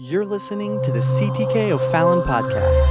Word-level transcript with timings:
You're 0.00 0.24
listening 0.24 0.80
to 0.82 0.92
the 0.92 1.00
CTK 1.00 1.72
O'Fallon 1.72 2.22
podcast. 2.22 2.86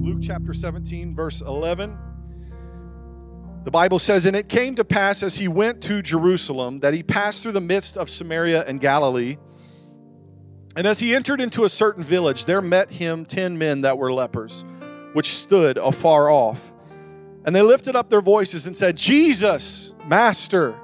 Luke 0.00 0.20
chapter 0.22 0.54
17, 0.54 1.16
verse 1.16 1.40
11. 1.40 1.98
The 3.64 3.72
Bible 3.72 3.98
says, 3.98 4.26
And 4.26 4.36
it 4.36 4.48
came 4.48 4.76
to 4.76 4.84
pass 4.84 5.24
as 5.24 5.34
he 5.34 5.48
went 5.48 5.82
to 5.82 6.02
Jerusalem 6.02 6.78
that 6.78 6.94
he 6.94 7.02
passed 7.02 7.42
through 7.42 7.50
the 7.50 7.60
midst 7.60 7.96
of 7.96 8.08
Samaria 8.08 8.62
and 8.68 8.80
Galilee. 8.80 9.38
And 10.76 10.86
as 10.86 11.00
he 11.00 11.16
entered 11.16 11.40
into 11.40 11.64
a 11.64 11.68
certain 11.68 12.04
village, 12.04 12.44
there 12.44 12.62
met 12.62 12.92
him 12.92 13.24
ten 13.24 13.58
men 13.58 13.80
that 13.80 13.98
were 13.98 14.12
lepers, 14.12 14.64
which 15.14 15.34
stood 15.34 15.78
afar 15.78 16.30
off. 16.30 16.72
And 17.44 17.56
they 17.56 17.62
lifted 17.62 17.96
up 17.96 18.10
their 18.10 18.20
voices 18.20 18.66
and 18.66 18.76
said, 18.76 18.96
Jesus, 18.96 19.94
Master, 20.06 20.78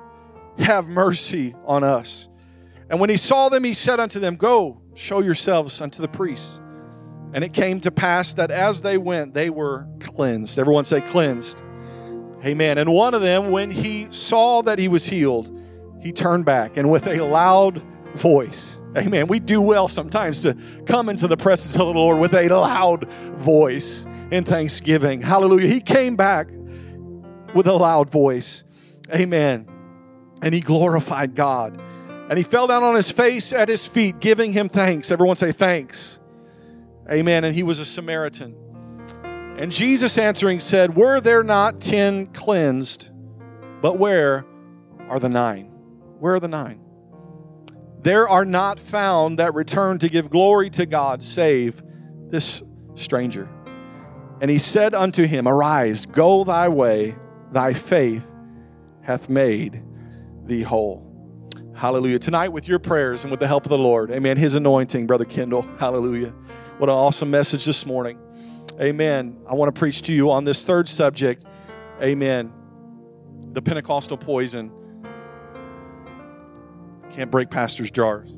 have 0.58 0.88
mercy 0.88 1.54
on 1.64 1.84
us. 1.84 2.28
And 2.88 3.00
when 3.00 3.10
he 3.10 3.16
saw 3.16 3.48
them, 3.48 3.64
he 3.64 3.74
said 3.74 4.00
unto 4.00 4.20
them, 4.20 4.36
Go, 4.36 4.80
show 4.94 5.20
yourselves 5.20 5.80
unto 5.80 6.00
the 6.00 6.08
priests. 6.08 6.60
And 7.32 7.44
it 7.44 7.52
came 7.52 7.80
to 7.80 7.90
pass 7.90 8.34
that 8.34 8.50
as 8.50 8.82
they 8.82 8.96
went, 8.96 9.34
they 9.34 9.50
were 9.50 9.86
cleansed. 10.00 10.58
Everyone 10.58 10.84
say, 10.84 11.00
cleansed. 11.02 11.62
Amen. 12.44 12.78
And 12.78 12.92
one 12.92 13.14
of 13.14 13.20
them, 13.20 13.50
when 13.50 13.70
he 13.70 14.06
saw 14.10 14.62
that 14.62 14.78
he 14.78 14.88
was 14.88 15.04
healed, 15.04 15.52
he 16.00 16.12
turned 16.12 16.44
back 16.44 16.76
and 16.76 16.90
with 16.90 17.06
a 17.08 17.22
loud 17.24 17.82
voice, 18.14 18.80
amen. 18.96 19.26
We 19.26 19.40
do 19.40 19.60
well 19.60 19.88
sometimes 19.88 20.40
to 20.42 20.56
come 20.86 21.08
into 21.08 21.26
the 21.26 21.36
presence 21.36 21.74
of 21.74 21.80
the 21.80 21.94
Lord 21.94 22.18
with 22.18 22.32
a 22.32 22.48
loud 22.48 23.10
voice 23.38 24.06
in 24.30 24.44
thanksgiving. 24.44 25.20
Hallelujah. 25.20 25.68
He 25.68 25.80
came 25.80 26.16
back 26.16 26.48
with 27.54 27.66
a 27.66 27.72
loud 27.72 28.10
voice, 28.10 28.64
amen. 29.14 29.68
And 30.42 30.52
he 30.52 30.60
glorified 30.60 31.34
God. 31.34 31.80
And 32.28 32.36
he 32.36 32.44
fell 32.44 32.66
down 32.66 32.82
on 32.82 32.94
his 32.94 33.10
face 33.10 33.52
at 33.52 33.68
his 33.68 33.86
feet, 33.86 34.20
giving 34.20 34.52
him 34.52 34.68
thanks. 34.68 35.10
Everyone 35.10 35.36
say, 35.36 35.52
thanks. 35.52 36.18
Amen. 37.10 37.44
And 37.44 37.54
he 37.54 37.62
was 37.62 37.78
a 37.78 37.86
Samaritan. 37.86 38.56
And 39.58 39.72
Jesus 39.72 40.18
answering 40.18 40.60
said, 40.60 40.96
Were 40.96 41.20
there 41.20 41.42
not 41.42 41.80
ten 41.80 42.26
cleansed? 42.26 43.10
But 43.80 43.98
where 43.98 44.44
are 45.08 45.18
the 45.18 45.28
nine? 45.28 45.66
Where 46.18 46.34
are 46.34 46.40
the 46.40 46.48
nine? 46.48 46.80
There 48.00 48.28
are 48.28 48.44
not 48.44 48.78
found 48.78 49.38
that 49.38 49.54
return 49.54 49.98
to 50.00 50.08
give 50.08 50.30
glory 50.30 50.68
to 50.70 50.84
God, 50.84 51.22
save 51.22 51.82
this 52.28 52.62
stranger. 52.94 53.48
And 54.40 54.50
he 54.50 54.58
said 54.58 54.94
unto 54.94 55.24
him, 55.24 55.48
Arise, 55.48 56.06
go 56.06 56.44
thy 56.44 56.68
way, 56.68 57.16
thy 57.52 57.72
faith 57.72 58.26
hath 59.02 59.28
made 59.28 59.82
thee 60.44 60.62
whole. 60.62 61.02
Hallelujah. 61.74 62.18
Tonight, 62.18 62.48
with 62.48 62.68
your 62.68 62.78
prayers 62.78 63.24
and 63.24 63.30
with 63.30 63.40
the 63.40 63.46
help 63.46 63.64
of 63.64 63.70
the 63.70 63.78
Lord, 63.78 64.10
amen. 64.10 64.36
His 64.36 64.54
anointing, 64.54 65.06
Brother 65.06 65.24
Kendall. 65.24 65.62
Hallelujah. 65.78 66.32
What 66.78 66.88
an 66.88 66.96
awesome 66.96 67.30
message 67.30 67.64
this 67.64 67.86
morning. 67.86 68.18
Amen. 68.80 69.38
I 69.48 69.54
want 69.54 69.74
to 69.74 69.78
preach 69.78 70.02
to 70.02 70.12
you 70.12 70.30
on 70.30 70.44
this 70.44 70.64
third 70.64 70.88
subject. 70.88 71.44
Amen. 72.02 72.52
The 73.52 73.62
Pentecostal 73.62 74.18
poison. 74.18 74.70
Can't 77.12 77.30
break 77.30 77.50
pastor's 77.50 77.90
jars. 77.90 78.30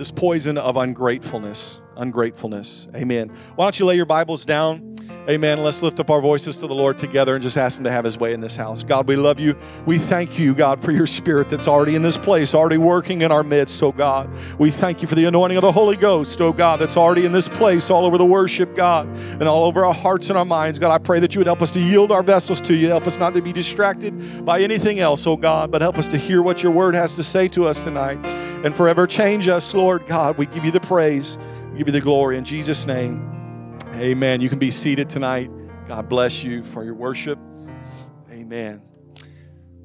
This 0.00 0.10
poison 0.10 0.56
of 0.56 0.78
ungratefulness. 0.78 1.82
Ungratefulness. 1.98 2.88
Amen. 2.96 3.30
Why 3.54 3.66
don't 3.66 3.78
you 3.78 3.84
lay 3.84 3.96
your 3.96 4.06
Bibles 4.06 4.46
down? 4.46 4.89
Amen. 5.30 5.62
Let's 5.62 5.80
lift 5.80 6.00
up 6.00 6.10
our 6.10 6.20
voices 6.20 6.56
to 6.56 6.66
the 6.66 6.74
Lord 6.74 6.98
together 6.98 7.36
and 7.36 7.42
just 7.42 7.56
ask 7.56 7.78
Him 7.78 7.84
to 7.84 7.90
have 7.92 8.04
His 8.04 8.18
way 8.18 8.32
in 8.32 8.40
this 8.40 8.56
house. 8.56 8.82
God, 8.82 9.06
we 9.06 9.14
love 9.14 9.38
you. 9.38 9.56
We 9.86 9.96
thank 9.96 10.40
you, 10.40 10.56
God, 10.56 10.82
for 10.82 10.90
your 10.90 11.06
Spirit 11.06 11.48
that's 11.48 11.68
already 11.68 11.94
in 11.94 12.02
this 12.02 12.18
place, 12.18 12.52
already 12.52 12.78
working 12.78 13.22
in 13.22 13.30
our 13.30 13.44
midst, 13.44 13.80
oh 13.80 13.92
God. 13.92 14.28
We 14.58 14.72
thank 14.72 15.02
you 15.02 15.06
for 15.06 15.14
the 15.14 15.26
anointing 15.26 15.56
of 15.56 15.62
the 15.62 15.70
Holy 15.70 15.96
Ghost, 15.96 16.40
oh 16.40 16.52
God, 16.52 16.80
that's 16.80 16.96
already 16.96 17.26
in 17.26 17.30
this 17.30 17.48
place, 17.48 17.90
all 17.90 18.06
over 18.06 18.18
the 18.18 18.24
worship, 18.24 18.74
God, 18.74 19.06
and 19.06 19.44
all 19.44 19.62
over 19.62 19.86
our 19.86 19.94
hearts 19.94 20.30
and 20.30 20.36
our 20.36 20.44
minds. 20.44 20.80
God, 20.80 20.90
I 20.90 20.98
pray 20.98 21.20
that 21.20 21.32
you 21.32 21.38
would 21.38 21.46
help 21.46 21.62
us 21.62 21.70
to 21.72 21.80
yield 21.80 22.10
our 22.10 22.24
vessels 22.24 22.60
to 22.62 22.74
you. 22.74 22.88
Help 22.88 23.06
us 23.06 23.16
not 23.16 23.32
to 23.34 23.40
be 23.40 23.52
distracted 23.52 24.44
by 24.44 24.58
anything 24.58 24.98
else, 24.98 25.28
oh 25.28 25.36
God, 25.36 25.70
but 25.70 25.80
help 25.80 25.96
us 25.96 26.08
to 26.08 26.18
hear 26.18 26.42
what 26.42 26.64
your 26.64 26.72
word 26.72 26.96
has 26.96 27.14
to 27.14 27.22
say 27.22 27.46
to 27.50 27.66
us 27.66 27.78
tonight 27.78 28.18
and 28.64 28.76
forever 28.76 29.06
change 29.06 29.46
us, 29.46 29.74
Lord 29.74 30.08
God. 30.08 30.38
We 30.38 30.46
give 30.46 30.64
you 30.64 30.72
the 30.72 30.80
praise, 30.80 31.38
we 31.70 31.78
give 31.78 31.86
you 31.86 31.92
the 31.92 32.00
glory 32.00 32.36
in 32.36 32.44
Jesus' 32.44 32.84
name. 32.84 33.39
Amen. 34.00 34.40
You 34.40 34.48
can 34.48 34.58
be 34.58 34.70
seated 34.70 35.10
tonight. 35.10 35.50
God 35.86 36.08
bless 36.08 36.42
you 36.42 36.64
for 36.64 36.82
your 36.82 36.94
worship. 36.94 37.38
Amen. 38.30 38.80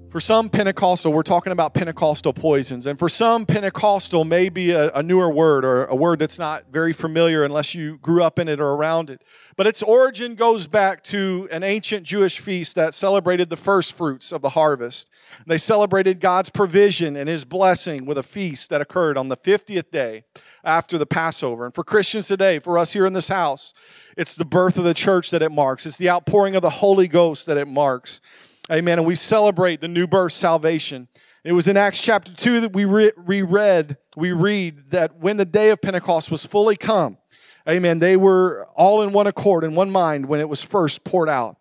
For 0.09 0.21
some 0.21 0.49
Pentecostal, 0.49 1.11
we're 1.11 1.21
talking 1.21 1.51
about 1.51 1.73
Pentecostal 1.73 2.31
poisons. 2.31 2.85
And 2.85 2.97
for 2.97 3.09
some, 3.09 3.45
Pentecostal 3.45 4.23
may 4.23 4.47
be 4.47 4.71
a, 4.71 4.89
a, 4.91 5.03
newer 5.03 5.29
word 5.29 5.65
or 5.65 5.83
a 5.87 5.95
word 5.95 6.19
that's 6.19 6.39
not 6.39 6.63
very 6.71 6.93
familiar 6.93 7.43
unless 7.43 7.75
you 7.75 7.97
grew 7.97 8.23
up 8.23 8.39
in 8.39 8.47
it 8.47 8.61
or 8.61 8.69
around 8.69 9.09
it. 9.09 9.21
But 9.57 9.67
its 9.67 9.83
origin 9.83 10.35
goes 10.35 10.65
back 10.65 11.03
to 11.05 11.49
an 11.51 11.63
ancient 11.63 12.05
Jewish 12.05 12.39
feast 12.39 12.75
that 12.75 12.93
celebrated 12.93 13.49
the 13.49 13.57
first 13.57 13.91
fruits 13.91 14.31
of 14.31 14.41
the 14.41 14.51
harvest. 14.51 15.09
They 15.45 15.57
celebrated 15.57 16.21
God's 16.21 16.49
provision 16.49 17.17
and 17.17 17.27
his 17.27 17.43
blessing 17.43 18.05
with 18.05 18.17
a 18.17 18.23
feast 18.23 18.69
that 18.69 18.79
occurred 18.79 19.17
on 19.17 19.27
the 19.27 19.35
50th 19.35 19.91
day 19.91 20.23
after 20.65 20.97
the 20.97 21.05
Passover. 21.05 21.65
And 21.65 21.73
for 21.73 21.83
Christians 21.83 22.27
today, 22.27 22.59
for 22.59 22.77
us 22.77 22.93
here 22.93 23.05
in 23.05 23.13
this 23.13 23.27
house, 23.27 23.73
it's 24.17 24.35
the 24.35 24.45
birth 24.45 24.77
of 24.77 24.83
the 24.83 24.93
church 24.93 25.29
that 25.31 25.41
it 25.41 25.51
marks, 25.51 25.85
it's 25.85 25.97
the 25.97 26.09
outpouring 26.09 26.55
of 26.55 26.61
the 26.61 26.69
Holy 26.69 27.07
Ghost 27.07 27.45
that 27.45 27.57
it 27.57 27.67
marks. 27.67 28.19
Amen. 28.71 28.97
And 28.97 29.07
we 29.07 29.15
celebrate 29.15 29.79
the 29.79 29.87
new 29.87 30.07
birth 30.07 30.33
salvation. 30.33 31.07
It 31.43 31.51
was 31.51 31.67
in 31.67 31.77
Acts 31.77 32.01
chapter 32.01 32.33
2 32.33 32.61
that 32.61 32.73
we 32.73 32.85
re- 32.85 33.11
reread, 33.15 33.97
we 34.17 34.31
read 34.31 34.89
that 34.89 35.17
when 35.19 35.37
the 35.37 35.45
day 35.45 35.69
of 35.69 35.79
Pentecost 35.79 36.31
was 36.31 36.43
fully 36.43 36.75
come, 36.75 37.19
amen, 37.69 37.99
they 37.99 38.17
were 38.17 38.67
all 38.75 39.03
in 39.03 39.11
one 39.11 39.27
accord, 39.27 39.63
in 39.63 39.75
one 39.75 39.91
mind 39.91 40.25
when 40.25 40.39
it 40.39 40.49
was 40.49 40.63
first 40.63 41.03
poured 41.03 41.29
out. 41.29 41.57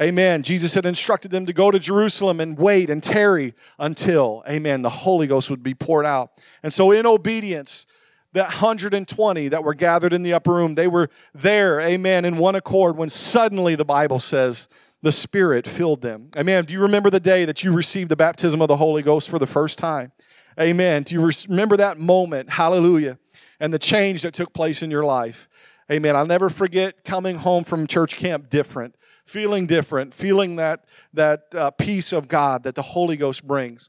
Amen. 0.00 0.44
Jesus 0.44 0.74
had 0.74 0.86
instructed 0.86 1.32
them 1.32 1.46
to 1.46 1.52
go 1.52 1.72
to 1.72 1.78
Jerusalem 1.78 2.38
and 2.38 2.56
wait 2.56 2.88
and 2.88 3.02
tarry 3.02 3.54
until, 3.78 4.44
amen, 4.48 4.82
the 4.82 4.90
Holy 4.90 5.26
Ghost 5.26 5.50
would 5.50 5.62
be 5.62 5.74
poured 5.74 6.06
out. 6.06 6.32
And 6.62 6.72
so, 6.72 6.92
in 6.92 7.04
obedience, 7.04 7.86
that 8.32 8.48
120 8.48 9.48
that 9.48 9.64
were 9.64 9.74
gathered 9.74 10.12
in 10.12 10.22
the 10.22 10.34
upper 10.34 10.52
room, 10.52 10.74
they 10.74 10.86
were 10.86 11.08
there, 11.34 11.80
amen, 11.80 12.24
in 12.24 12.36
one 12.36 12.54
accord 12.54 12.96
when 12.96 13.08
suddenly 13.08 13.74
the 13.74 13.84
Bible 13.84 14.20
says 14.20 14.68
the 15.02 15.12
Spirit 15.12 15.66
filled 15.66 16.02
them. 16.02 16.30
Amen. 16.36 16.64
Do 16.64 16.74
you 16.74 16.80
remember 16.80 17.08
the 17.08 17.20
day 17.20 17.44
that 17.44 17.62
you 17.62 17.72
received 17.72 18.10
the 18.10 18.16
baptism 18.16 18.60
of 18.60 18.68
the 18.68 18.76
Holy 18.76 19.02
Ghost 19.02 19.30
for 19.30 19.38
the 19.38 19.46
first 19.46 19.78
time? 19.78 20.12
Amen. 20.60 21.04
Do 21.04 21.14
you 21.14 21.30
remember 21.48 21.76
that 21.76 21.98
moment? 21.98 22.50
Hallelujah. 22.50 23.18
And 23.60 23.72
the 23.72 23.78
change 23.78 24.22
that 24.22 24.34
took 24.34 24.52
place 24.52 24.82
in 24.82 24.90
your 24.90 25.04
life. 25.04 25.48
Amen. 25.90 26.16
I'll 26.16 26.26
never 26.26 26.50
forget 26.50 27.04
coming 27.04 27.36
home 27.36 27.64
from 27.64 27.86
church 27.86 28.16
camp 28.16 28.50
different, 28.50 28.96
feeling 29.24 29.66
different, 29.66 30.12
feeling 30.12 30.56
that, 30.56 30.84
that 31.14 31.54
uh, 31.54 31.70
peace 31.70 32.12
of 32.12 32.28
God 32.28 32.64
that 32.64 32.74
the 32.74 32.82
Holy 32.82 33.16
Ghost 33.16 33.46
brings. 33.46 33.88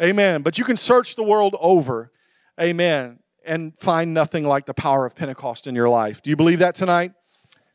Amen. 0.00 0.42
But 0.42 0.58
you 0.58 0.64
can 0.64 0.76
search 0.76 1.16
the 1.16 1.24
world 1.24 1.56
over. 1.58 2.12
Amen 2.60 3.18
and 3.44 3.72
find 3.78 4.12
nothing 4.14 4.44
like 4.44 4.66
the 4.66 4.74
power 4.74 5.06
of 5.06 5.14
Pentecost 5.14 5.66
in 5.66 5.74
your 5.74 5.88
life. 5.88 6.22
Do 6.22 6.30
you 6.30 6.36
believe 6.36 6.58
that 6.58 6.74
tonight? 6.74 7.12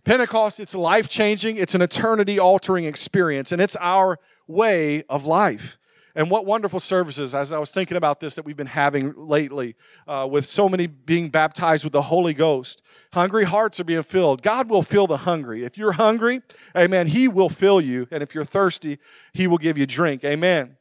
Pentecost, 0.03 0.59
it's 0.59 0.75
life 0.75 1.09
changing, 1.09 1.57
it's 1.57 1.73
an 1.73 1.81
eternity 1.81 2.39
altering 2.39 2.85
experience, 2.85 3.51
and 3.51 3.59
it's 3.59 3.75
our 3.77 4.19
way 4.47 5.03
of 5.09 5.25
life. 5.25 5.79
And 6.17 6.31
what 6.31 6.45
wonderful 6.45 6.79
services, 6.79 7.35
as 7.35 7.51
I 7.51 7.59
was 7.59 7.73
thinking 7.73 7.97
about 7.97 8.21
this, 8.21 8.35
that 8.35 8.45
we've 8.45 8.55
been 8.55 8.67
having 8.67 9.13
lately 9.17 9.75
uh, 10.07 10.25
with 10.29 10.45
so 10.45 10.69
many 10.69 10.87
being 10.87 11.27
baptized 11.27 11.83
with 11.83 11.91
the 11.91 12.03
Holy 12.03 12.33
Ghost. 12.33 12.81
Hungry 13.11 13.43
hearts 13.43 13.81
are 13.81 13.83
being 13.83 14.03
filled. 14.03 14.41
God 14.41 14.69
will 14.69 14.81
fill 14.81 15.07
the 15.07 15.17
hungry. 15.17 15.65
If 15.65 15.77
you're 15.77 15.93
hungry, 15.93 16.41
amen, 16.77 17.07
He 17.07 17.27
will 17.27 17.49
fill 17.49 17.81
you. 17.81 18.07
And 18.11 18.23
if 18.23 18.33
you're 18.33 18.45
thirsty, 18.45 18.97
He 19.33 19.45
will 19.45 19.57
give 19.57 19.77
you 19.77 19.85
drink. 19.85 20.23
Amen. 20.23 20.77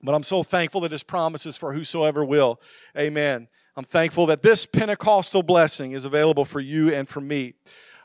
But 0.00 0.14
I'm 0.14 0.22
so 0.22 0.44
thankful 0.44 0.82
that 0.82 0.92
His 0.92 1.02
promises 1.02 1.56
for 1.56 1.72
whosoever 1.72 2.24
will. 2.24 2.60
Amen. 2.96 3.48
I'm 3.78 3.84
thankful 3.84 4.26
that 4.26 4.42
this 4.42 4.66
Pentecostal 4.66 5.44
blessing 5.44 5.92
is 5.92 6.04
available 6.04 6.44
for 6.44 6.58
you 6.58 6.92
and 6.92 7.08
for 7.08 7.20
me. 7.20 7.54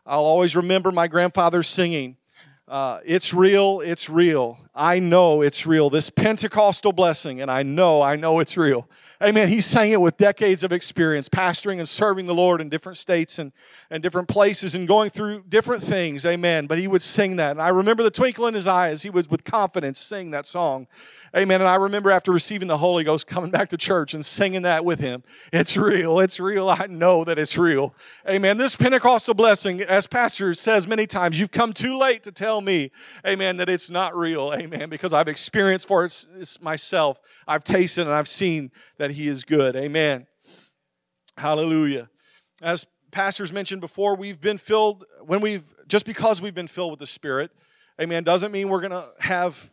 I'll 0.06 0.24
always 0.24 0.56
remember 0.56 0.92
my 0.92 1.08
grandfather 1.08 1.64
singing, 1.64 2.18
uh, 2.68 3.00
It's 3.04 3.34
real, 3.34 3.82
it's 3.82 4.08
real. 4.08 4.60
I 4.76 5.00
know 5.00 5.42
it's 5.42 5.66
real. 5.66 5.90
This 5.90 6.12
Pentecostal 6.12 6.92
blessing, 6.92 7.42
and 7.42 7.50
I 7.50 7.64
know, 7.64 8.04
I 8.04 8.18
know 8.18 8.40
it's 8.40 8.56
real. 8.56 8.88
Amen. 9.20 9.48
He 9.48 9.62
sang 9.62 9.92
it 9.92 10.00
with 10.00 10.16
decades 10.18 10.64
of 10.64 10.72
experience, 10.72 11.28
pastoring 11.28 11.80
and 11.80 11.90
serving 11.90 12.28
the 12.28 12.36
Lord 12.36 12.62
in 12.62 12.70
different 12.70 13.00
states 13.00 13.40
and, 13.40 13.52
and 13.90 14.04
different 14.04 14.28
places 14.28 14.76
and 14.76 14.88
going 14.88 15.10
through 15.10 15.44
different 15.50 15.82
things. 15.82 16.24
Amen. 16.24 16.68
But 16.68 16.78
he 16.78 16.88
would 16.88 17.02
sing 17.02 17.38
that. 17.38 17.52
And 17.52 17.62
I 17.62 17.70
remember 17.70 18.04
the 18.04 18.12
twinkle 18.12 18.46
in 18.46 18.54
his 18.54 18.68
eyes. 18.68 19.02
he 19.02 19.10
would, 19.10 19.32
with 19.32 19.44
confidence, 19.44 20.00
sing 20.00 20.30
that 20.32 20.46
song. 20.46 20.86
Amen. 21.36 21.62
And 21.62 21.68
I 21.68 21.76
remember 21.76 22.12
after 22.12 22.32
receiving 22.32 22.68
the 22.68 22.78
Holy 22.78 23.04
Ghost 23.04 23.26
coming 23.26 23.50
back 23.50 23.70
to 23.70 23.78
church 23.78 24.14
and 24.14 24.24
singing 24.24 24.62
that 24.62 24.86
with 24.86 25.00
him. 25.00 25.24
It's 25.52 25.76
real. 25.76 26.20
It's 26.20 26.40
real. 26.40 26.70
I 26.70 26.86
know 26.88 27.24
that 27.24 27.40
it's 27.40 27.58
real. 27.58 27.96
Amen. 28.30 28.58
This 28.58 28.76
Pentecostal 28.76 29.34
blessing, 29.34 29.82
as 29.82 30.06
Pastor 30.06 30.54
says 30.54 30.86
many 30.88 31.08
times, 31.08 31.40
you've 31.40 31.50
come 31.50 31.74
too 31.74 31.98
late 31.98 32.22
to 32.24 32.32
tell 32.32 32.62
me, 32.62 32.92
amen, 33.26 33.58
that 33.58 33.68
it's 33.68 33.90
not 33.90 34.16
real. 34.16 34.54
Amen. 34.54 34.90
Because 34.90 35.12
I've 35.12 35.28
experienced 35.28 35.88
for 35.88 36.06
it 36.06 36.26
myself. 36.62 37.20
I've 37.48 37.64
tasted 37.64 38.04
and 38.06 38.14
I've 38.14 38.28
seen 38.28 38.72
that 39.00 39.10
he 39.10 39.28
is 39.28 39.44
good. 39.44 39.76
Amen. 39.76 40.28
Hallelujah. 41.36 42.12
As 42.62 42.86
pastors 43.10 43.52
mentioned 43.52 43.82
before, 43.82 44.16
we've 44.16 44.40
been 44.40 44.60
filled, 44.60 45.04
when 45.26 45.42
we've, 45.42 45.64
just 45.88 46.06
because 46.06 46.44
we've 46.44 46.54
been 46.54 46.68
filled 46.68 46.92
with 46.92 47.00
the 47.00 47.08
Spirit, 47.08 47.50
amen, 48.00 48.24
doesn't 48.24 48.52
mean 48.52 48.70
we're 48.70 48.82
going 48.82 48.92
to 48.92 49.08
have 49.20 49.72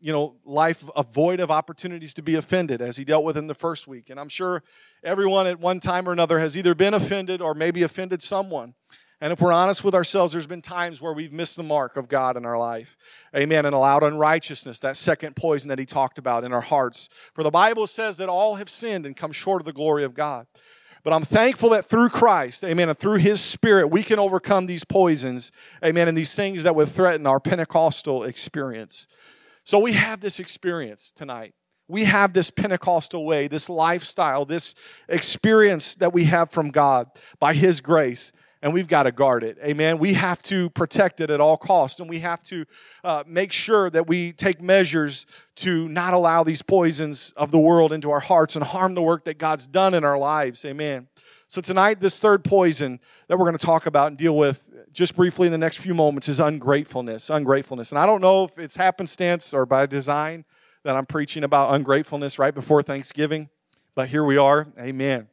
you 0.00 0.12
know, 0.12 0.36
life 0.44 0.84
a 0.94 1.02
void 1.02 1.40
of 1.40 1.50
opportunities 1.50 2.14
to 2.14 2.22
be 2.22 2.34
offended 2.34 2.80
as 2.82 2.96
he 2.96 3.04
dealt 3.04 3.24
with 3.24 3.36
in 3.36 3.46
the 3.46 3.54
first 3.54 3.86
week. 3.86 4.10
And 4.10 4.20
I'm 4.20 4.28
sure 4.28 4.62
everyone 5.02 5.46
at 5.46 5.58
one 5.58 5.80
time 5.80 6.08
or 6.08 6.12
another 6.12 6.38
has 6.38 6.56
either 6.56 6.74
been 6.74 6.94
offended 6.94 7.40
or 7.40 7.54
maybe 7.54 7.82
offended 7.82 8.22
someone. 8.22 8.74
And 9.20 9.32
if 9.32 9.40
we're 9.40 9.52
honest 9.52 9.82
with 9.82 9.94
ourselves, 9.94 10.32
there's 10.32 10.46
been 10.46 10.60
times 10.60 11.00
where 11.00 11.14
we've 11.14 11.32
missed 11.32 11.56
the 11.56 11.62
mark 11.62 11.96
of 11.96 12.08
God 12.08 12.36
in 12.36 12.44
our 12.44 12.58
life. 12.58 12.98
Amen. 13.34 13.64
And 13.64 13.74
allowed 13.74 14.02
unrighteousness, 14.02 14.80
that 14.80 14.96
second 14.96 15.36
poison 15.36 15.70
that 15.70 15.78
he 15.78 15.86
talked 15.86 16.18
about 16.18 16.44
in 16.44 16.52
our 16.52 16.60
hearts. 16.60 17.08
For 17.34 17.42
the 17.42 17.50
Bible 17.50 17.86
says 17.86 18.18
that 18.18 18.28
all 18.28 18.56
have 18.56 18.68
sinned 18.68 19.06
and 19.06 19.16
come 19.16 19.32
short 19.32 19.62
of 19.62 19.66
the 19.66 19.72
glory 19.72 20.04
of 20.04 20.12
God. 20.12 20.46
But 21.02 21.14
I'm 21.14 21.24
thankful 21.24 21.70
that 21.70 21.86
through 21.86 22.08
Christ, 22.08 22.64
amen, 22.64 22.88
and 22.88 22.98
through 22.98 23.18
his 23.18 23.40
spirit, 23.40 23.88
we 23.88 24.02
can 24.02 24.18
overcome 24.18 24.66
these 24.66 24.82
poisons, 24.82 25.52
amen, 25.82 26.08
and 26.08 26.18
these 26.18 26.34
things 26.34 26.64
that 26.64 26.74
would 26.74 26.88
threaten 26.88 27.28
our 27.28 27.38
Pentecostal 27.38 28.24
experience. 28.24 29.06
So 29.66 29.80
we 29.80 29.94
have 29.94 30.20
this 30.20 30.38
experience 30.38 31.10
tonight. 31.10 31.52
We 31.88 32.04
have 32.04 32.32
this 32.32 32.52
Pentecostal 32.52 33.26
way, 33.26 33.48
this 33.48 33.68
lifestyle, 33.68 34.44
this 34.44 34.76
experience 35.08 35.96
that 35.96 36.12
we 36.12 36.22
have 36.26 36.52
from 36.52 36.70
God 36.70 37.08
by 37.40 37.52
His 37.52 37.80
grace, 37.80 38.30
and 38.62 38.72
we've 38.72 38.86
got 38.86 39.04
to 39.04 39.12
guard 39.12 39.42
it. 39.42 39.58
Amen. 39.64 39.98
We 39.98 40.12
have 40.12 40.40
to 40.44 40.70
protect 40.70 41.20
it 41.20 41.30
at 41.30 41.40
all 41.40 41.56
costs, 41.56 41.98
and 41.98 42.08
we 42.08 42.20
have 42.20 42.44
to 42.44 42.64
uh, 43.02 43.24
make 43.26 43.50
sure 43.50 43.90
that 43.90 44.06
we 44.06 44.32
take 44.32 44.62
measures 44.62 45.26
to 45.56 45.88
not 45.88 46.14
allow 46.14 46.44
these 46.44 46.62
poisons 46.62 47.32
of 47.36 47.50
the 47.50 47.58
world 47.58 47.92
into 47.92 48.12
our 48.12 48.20
hearts 48.20 48.54
and 48.54 48.64
harm 48.64 48.94
the 48.94 49.02
work 49.02 49.24
that 49.24 49.36
God's 49.36 49.66
done 49.66 49.94
in 49.94 50.04
our 50.04 50.16
lives. 50.16 50.64
Amen. 50.64 51.08
So, 51.48 51.60
tonight, 51.60 52.00
this 52.00 52.18
third 52.18 52.42
poison 52.42 52.98
that 53.28 53.38
we're 53.38 53.44
going 53.44 53.56
to 53.56 53.64
talk 53.64 53.86
about 53.86 54.08
and 54.08 54.16
deal 54.16 54.36
with 54.36 54.68
just 54.92 55.14
briefly 55.14 55.46
in 55.46 55.52
the 55.52 55.58
next 55.58 55.76
few 55.76 55.94
moments 55.94 56.28
is 56.28 56.40
ungratefulness. 56.40 57.30
Ungratefulness. 57.30 57.92
And 57.92 58.00
I 58.00 58.06
don't 58.06 58.20
know 58.20 58.44
if 58.44 58.58
it's 58.58 58.74
happenstance 58.74 59.54
or 59.54 59.64
by 59.64 59.86
design 59.86 60.44
that 60.82 60.96
I'm 60.96 61.06
preaching 61.06 61.44
about 61.44 61.72
ungratefulness 61.74 62.38
right 62.40 62.54
before 62.54 62.82
Thanksgiving, 62.82 63.48
but 63.94 64.08
here 64.08 64.24
we 64.24 64.36
are. 64.36 64.66
Amen. 64.78 65.28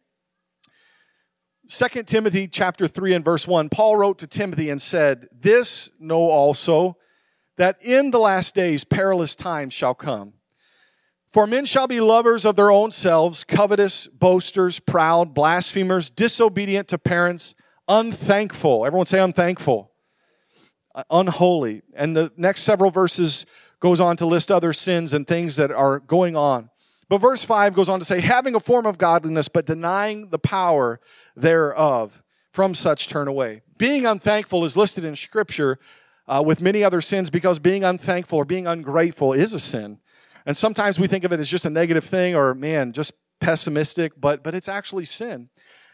2 1.67 2.03
Timothy 2.03 2.47
chapter 2.47 2.87
3 2.87 3.13
and 3.13 3.25
verse 3.25 3.47
1, 3.47 3.69
Paul 3.69 3.97
wrote 3.97 4.19
to 4.19 4.27
Timothy 4.27 4.69
and 4.69 4.81
said, 4.81 5.27
This 5.31 5.89
know 5.99 6.29
also 6.29 6.97
that 7.57 7.77
in 7.81 8.11
the 8.11 8.19
last 8.19 8.53
days 8.53 8.83
perilous 8.83 9.35
times 9.35 9.73
shall 9.73 9.93
come. 9.95 10.33
For 11.33 11.47
men 11.47 11.65
shall 11.65 11.87
be 11.87 11.99
lovers 11.99 12.45
of 12.45 12.55
their 12.55 12.69
own 12.69 12.91
selves, 12.91 13.43
covetous, 13.43 14.05
boasters, 14.05 14.79
proud, 14.79 15.33
blasphemers, 15.33 16.11
disobedient 16.11 16.87
to 16.89 16.99
parents, 16.99 17.55
unthankful. 17.87 18.85
Everyone 18.85 19.07
say 19.07 19.19
unthankful. 19.19 19.91
Uh, 20.93 21.03
unholy. 21.09 21.81
And 21.95 22.15
the 22.15 22.31
next 22.37 22.61
several 22.61 22.91
verses 22.91 23.47
goes 23.79 23.99
on 23.99 24.15
to 24.17 24.27
list 24.27 24.51
other 24.51 24.73
sins 24.73 25.11
and 25.11 25.27
things 25.27 25.55
that 25.55 25.71
are 25.71 25.99
going 25.99 26.37
on. 26.37 26.69
But 27.09 27.17
verse 27.17 27.43
5 27.43 27.73
goes 27.73 27.89
on 27.89 27.97
to 27.97 28.05
say, 28.05 28.19
having 28.19 28.53
a 28.53 28.59
form 28.59 28.85
of 28.85 28.99
godliness, 28.99 29.47
but 29.47 29.65
denying 29.65 30.29
the 30.29 30.39
power 30.39 30.99
thereof. 31.35 32.21
From 32.51 32.75
such 32.75 33.07
turn 33.07 33.27
away. 33.27 33.63
Being 33.79 34.05
unthankful 34.05 34.63
is 34.63 34.77
listed 34.77 35.03
in 35.03 35.15
Scripture 35.15 35.79
uh, 36.27 36.43
with 36.45 36.61
many 36.61 36.83
other 36.83 37.01
sins 37.01 37.31
because 37.31 37.57
being 37.57 37.83
unthankful 37.83 38.37
or 38.37 38.45
being 38.45 38.67
ungrateful 38.67 39.33
is 39.33 39.53
a 39.53 39.59
sin. 39.59 39.97
And 40.45 40.55
sometimes 40.55 40.99
we 40.99 41.07
think 41.07 41.23
of 41.23 41.31
it 41.31 41.39
as 41.39 41.49
just 41.49 41.65
a 41.65 41.69
negative 41.69 42.03
thing 42.03 42.35
or, 42.35 42.53
man, 42.53 42.91
just 42.91 43.13
pessimistic, 43.39 44.13
but, 44.19 44.43
but 44.43 44.55
it's 44.55 44.69
actually 44.69 45.05
sin. 45.05 45.49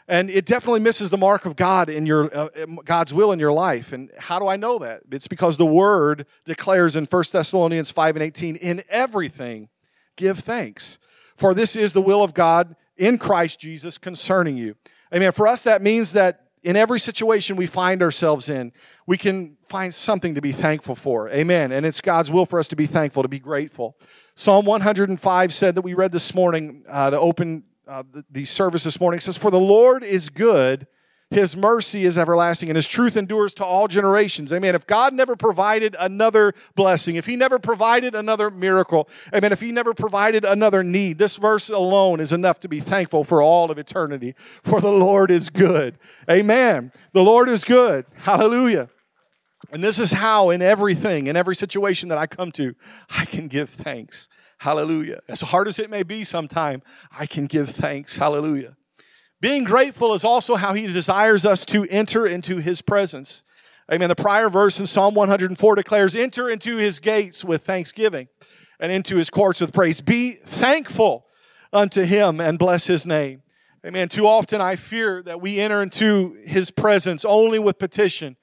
And 0.08 0.32
it 0.32 0.48
definitely 0.48 0.80
misses 0.80 1.12
the 1.12 1.18
mark 1.18 1.46
of 1.46 1.56
God 1.56 1.88
in 1.88 2.08
your 2.08 2.36
uh, 2.36 2.50
God's 2.84 3.14
will 3.14 3.32
in 3.32 3.38
your 3.38 3.52
life. 3.52 3.94
And 3.94 4.10
how 4.18 4.40
do 4.40 4.48
I 4.48 4.56
know 4.56 4.80
that? 4.80 5.02
It's 5.12 5.28
because 5.28 5.58
the 5.58 5.68
word 5.68 6.26
declares 6.46 6.96
in 6.96 7.06
1 7.06 7.24
Thessalonians 7.32 7.92
5 7.92 8.16
and 8.16 8.24
18, 8.24 8.56
in 8.56 8.84
everything 8.90 9.70
give 10.16 10.40
thanks. 10.40 10.98
For 11.38 11.54
this 11.54 11.76
is 11.76 11.94
the 11.94 12.02
will 12.02 12.24
of 12.24 12.34
God 12.34 12.76
in 12.98 13.20
Christ 13.20 13.60
Jesus 13.60 14.00
concerning 14.00 14.58
you. 14.58 14.76
Amen. 15.14 15.32
For 15.32 15.48
us, 15.48 15.64
that 15.64 15.84
means 15.84 16.14
that 16.14 16.48
in 16.64 16.76
every 16.76 17.00
situation 17.00 17.56
we 17.56 17.68
find 17.68 18.02
ourselves 18.02 18.50
in, 18.50 18.74
we 19.06 19.18
can 19.18 19.58
find 19.68 19.94
something 19.94 20.36
to 20.36 20.42
be 20.42 20.52
thankful 20.52 20.96
for. 20.96 21.30
Amen. 21.30 21.72
And 21.72 21.86
it's 21.86 22.02
God's 22.02 22.32
will 22.32 22.46
for 22.46 22.60
us 22.60 22.68
to 22.70 22.76
be 22.76 22.86
thankful, 22.86 23.22
to 23.24 23.30
be 23.30 23.40
grateful. 23.40 23.96
Psalm 24.40 24.64
105 24.64 25.54
said 25.54 25.76
that 25.76 25.82
we 25.82 25.94
read 25.94 26.14
this 26.14 26.34
morning 26.34 26.86
uh, 26.88 27.10
to 27.10 27.20
open 27.20 27.62
uh, 27.86 28.04
the, 28.10 28.24
the 28.32 28.46
service 28.46 28.86
this 28.86 28.98
morning. 28.98 29.18
It 29.18 29.22
says, 29.22 29.36
For 29.36 29.52
the 29.52 29.60
Lord 29.60 30.02
is 30.02 30.30
good, 30.30 30.88
his 31.30 31.58
mercy 31.58 32.06
is 32.06 32.18
everlasting, 32.18 32.70
and 32.70 32.78
his 32.78 32.88
truth 32.88 33.18
endures 33.18 33.54
to 33.56 33.66
all 33.66 33.90
generations. 33.90 34.54
Amen. 34.54 34.76
If 34.76 34.88
God 34.88 35.14
never 35.14 35.36
provided 35.36 35.94
another 36.00 36.54
blessing, 36.74 37.18
if 37.18 37.26
he 37.26 37.36
never 37.36 37.60
provided 37.60 38.16
another 38.16 38.50
miracle, 38.50 39.10
amen, 39.36 39.52
if 39.52 39.60
he 39.60 39.74
never 39.74 39.94
provided 39.94 40.46
another 40.46 40.86
need, 40.86 41.18
this 41.18 41.36
verse 41.36 41.68
alone 41.68 42.22
is 42.22 42.32
enough 42.32 42.62
to 42.62 42.70
be 42.70 42.80
thankful 42.80 43.26
for 43.26 43.42
all 43.42 43.70
of 43.70 43.78
eternity. 43.78 44.36
For 44.64 44.80
the 44.80 44.90
Lord 44.90 45.32
is 45.32 45.50
good. 45.50 46.00
Amen. 46.32 46.94
The 47.12 47.24
Lord 47.24 47.50
is 47.50 47.66
good. 47.66 48.06
Hallelujah. 48.16 48.88
And 49.72 49.84
this 49.84 50.00
is 50.00 50.14
how, 50.14 50.50
in 50.50 50.62
everything, 50.62 51.28
in 51.28 51.36
every 51.36 51.56
situation 51.56 52.10
that 52.10 52.18
I 52.18 52.28
come 52.28 52.52
to, 52.54 52.76
I 53.10 53.26
can 53.26 53.48
give 53.48 53.70
thanks. 53.70 54.30
Hallelujah. 54.60 55.22
As 55.28 55.42
hard 55.42 55.68
as 55.68 55.80
it 55.80 55.90
may 55.90 56.04
be 56.04 56.24
sometime, 56.24 56.82
I 57.18 57.26
can 57.26 57.46
give 57.46 57.70
thanks. 57.70 58.18
Hallelujah. 58.18 58.76
Being 59.42 59.64
grateful 59.64 60.14
is 60.14 60.24
also 60.24 60.56
how 60.56 60.74
he 60.74 60.88
desires 60.88 61.46
us 61.46 61.66
to 61.68 61.86
enter 61.90 62.26
into 62.26 62.58
his 62.58 62.82
presence. 62.82 63.44
Amen. 63.92 64.10
The 64.10 64.16
prior 64.16 64.50
verse 64.50 64.80
in 64.80 64.86
Psalm 64.86 65.16
104 65.16 65.76
declares, 65.76 66.16
Enter 66.16 66.50
into 66.50 66.78
his 66.78 67.00
gates 67.00 67.44
with 67.44 67.64
thanksgiving 67.64 68.28
and 68.80 68.92
into 68.92 69.18
his 69.18 69.30
courts 69.30 69.62
with 69.62 69.74
praise. 69.74 70.02
Be 70.02 70.34
thankful 70.46 71.26
unto 71.72 72.04
him 72.04 72.40
and 72.42 72.60
bless 72.60 72.88
his 72.88 73.08
name. 73.08 73.44
Amen. 73.86 74.10
Too 74.10 74.28
often 74.28 74.60
I 74.60 74.76
fear 74.76 75.24
that 75.24 75.40
we 75.40 75.60
enter 75.60 75.82
into 75.82 76.38
his 76.46 76.70
presence 76.70 77.24
only 77.24 77.60
with 77.60 77.80
petition 77.80 78.36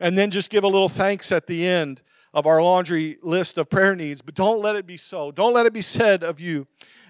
and 0.00 0.16
then 0.16 0.30
just 0.30 0.50
give 0.50 0.64
a 0.64 0.68
little 0.68 0.88
thanks 0.88 1.30
at 1.30 1.46
the 1.46 1.66
end 1.66 2.02
of 2.32 2.46
our 2.46 2.62
laundry 2.62 3.18
list 3.22 3.58
of 3.58 3.68
prayer 3.68 3.94
needs. 3.94 4.22
But 4.22 4.34
don't 4.34 4.60
let 4.60 4.76
it 4.76 4.86
be 4.86 4.96
so. 4.96 5.30
Don't 5.30 5.52
let 5.52 5.66
it 5.66 5.72
be 5.72 5.82
said 5.82 6.22
of 6.22 6.40
you. 6.40 6.66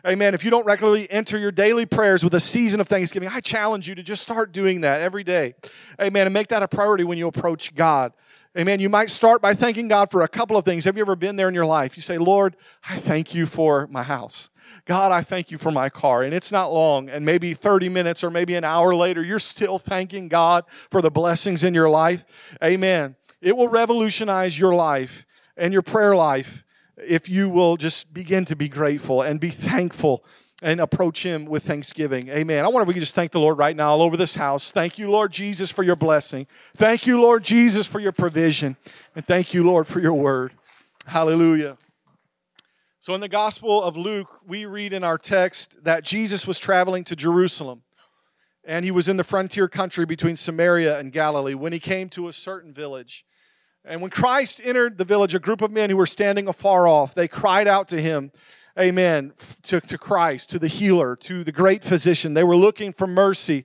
Amen. 0.06 0.32
If 0.32 0.44
you 0.44 0.50
don't 0.50 0.64
regularly 0.64 1.10
enter 1.10 1.38
your 1.38 1.52
daily 1.52 1.84
prayers 1.84 2.24
with 2.24 2.32
a 2.34 2.40
season 2.40 2.80
of 2.80 2.88
thanksgiving, 2.88 3.28
I 3.28 3.40
challenge 3.40 3.86
you 3.86 3.94
to 3.94 4.02
just 4.02 4.22
start 4.22 4.50
doing 4.52 4.80
that 4.80 5.02
every 5.02 5.24
day. 5.24 5.54
Amen. 6.00 6.26
And 6.26 6.32
make 6.32 6.48
that 6.48 6.62
a 6.62 6.68
priority 6.68 7.04
when 7.04 7.18
you 7.18 7.28
approach 7.28 7.74
God. 7.74 8.12
Amen. 8.58 8.80
You 8.80 8.88
might 8.88 9.10
start 9.10 9.40
by 9.40 9.54
thanking 9.54 9.86
God 9.86 10.10
for 10.10 10.22
a 10.22 10.28
couple 10.28 10.56
of 10.56 10.64
things. 10.64 10.84
Have 10.84 10.96
you 10.96 11.02
ever 11.02 11.14
been 11.14 11.36
there 11.36 11.48
in 11.48 11.54
your 11.54 11.66
life? 11.66 11.96
You 11.96 12.02
say, 12.02 12.18
Lord, 12.18 12.56
I 12.88 12.96
thank 12.96 13.32
you 13.32 13.46
for 13.46 13.86
my 13.86 14.02
house. 14.02 14.50
God, 14.86 15.12
I 15.12 15.22
thank 15.22 15.52
you 15.52 15.58
for 15.58 15.70
my 15.70 15.88
car. 15.88 16.24
And 16.24 16.34
it's 16.34 16.50
not 16.50 16.72
long, 16.72 17.08
and 17.08 17.24
maybe 17.24 17.54
30 17.54 17.88
minutes 17.88 18.24
or 18.24 18.30
maybe 18.30 18.56
an 18.56 18.64
hour 18.64 18.92
later, 18.92 19.22
you're 19.22 19.38
still 19.38 19.78
thanking 19.78 20.26
God 20.26 20.64
for 20.90 21.00
the 21.00 21.12
blessings 21.12 21.62
in 21.62 21.74
your 21.74 21.88
life. 21.88 22.24
Amen. 22.62 23.14
It 23.40 23.56
will 23.56 23.68
revolutionize 23.68 24.58
your 24.58 24.74
life 24.74 25.26
and 25.56 25.72
your 25.72 25.82
prayer 25.82 26.16
life 26.16 26.64
if 26.96 27.28
you 27.28 27.48
will 27.48 27.76
just 27.76 28.12
begin 28.12 28.44
to 28.46 28.56
be 28.56 28.68
grateful 28.68 29.22
and 29.22 29.38
be 29.38 29.50
thankful 29.50 30.24
and 30.62 30.80
approach 30.80 31.22
Him 31.22 31.44
with 31.44 31.64
thanksgiving. 31.64 32.28
Amen. 32.28 32.64
I 32.64 32.68
wonder 32.68 32.82
if 32.82 32.88
we 32.88 32.94
can 32.94 33.00
just 33.00 33.14
thank 33.14 33.32
the 33.32 33.40
Lord 33.40 33.58
right 33.58 33.74
now 33.74 33.90
all 33.90 34.02
over 34.02 34.16
this 34.16 34.34
house. 34.34 34.72
Thank 34.72 34.98
you, 34.98 35.10
Lord 35.10 35.32
Jesus, 35.32 35.70
for 35.70 35.82
your 35.82 35.96
blessing. 35.96 36.46
Thank 36.76 37.06
you, 37.06 37.20
Lord 37.20 37.44
Jesus, 37.44 37.86
for 37.86 38.00
your 38.00 38.12
provision. 38.12 38.76
And 39.14 39.26
thank 39.26 39.54
you, 39.54 39.64
Lord, 39.64 39.86
for 39.86 40.00
your 40.00 40.14
word. 40.14 40.52
Hallelujah. 41.06 41.78
So, 42.98 43.14
in 43.14 43.20
the 43.20 43.28
Gospel 43.28 43.82
of 43.82 43.96
Luke, 43.96 44.28
we 44.46 44.66
read 44.66 44.92
in 44.92 45.02
our 45.04 45.16
text 45.16 45.82
that 45.84 46.04
Jesus 46.04 46.46
was 46.46 46.58
traveling 46.58 47.04
to 47.04 47.16
Jerusalem 47.16 47.82
and 48.64 48.84
he 48.84 48.90
was 48.90 49.08
in 49.08 49.16
the 49.16 49.24
frontier 49.24 49.68
country 49.68 50.04
between 50.04 50.36
Samaria 50.36 50.98
and 50.98 51.12
Galilee 51.12 51.54
when 51.54 51.72
he 51.72 51.80
came 51.80 52.08
to 52.10 52.28
a 52.28 52.32
certain 52.32 52.72
village. 52.72 53.24
And 53.84 54.02
when 54.02 54.10
Christ 54.10 54.60
entered 54.62 54.98
the 54.98 55.04
village, 55.04 55.34
a 55.34 55.38
group 55.38 55.62
of 55.62 55.70
men 55.70 55.88
who 55.88 55.96
were 55.96 56.06
standing 56.06 56.46
afar 56.46 56.86
off, 56.86 57.14
they 57.14 57.26
cried 57.26 57.66
out 57.66 57.88
to 57.88 58.00
him, 58.00 58.30
Amen, 58.78 59.32
to, 59.64 59.80
to 59.80 59.98
Christ, 59.98 60.50
to 60.50 60.58
the 60.58 60.68
healer, 60.68 61.16
to 61.16 61.44
the 61.44 61.52
great 61.52 61.82
physician. 61.82 62.34
They 62.34 62.44
were 62.44 62.56
looking 62.56 62.92
for 62.92 63.06
mercy. 63.06 63.64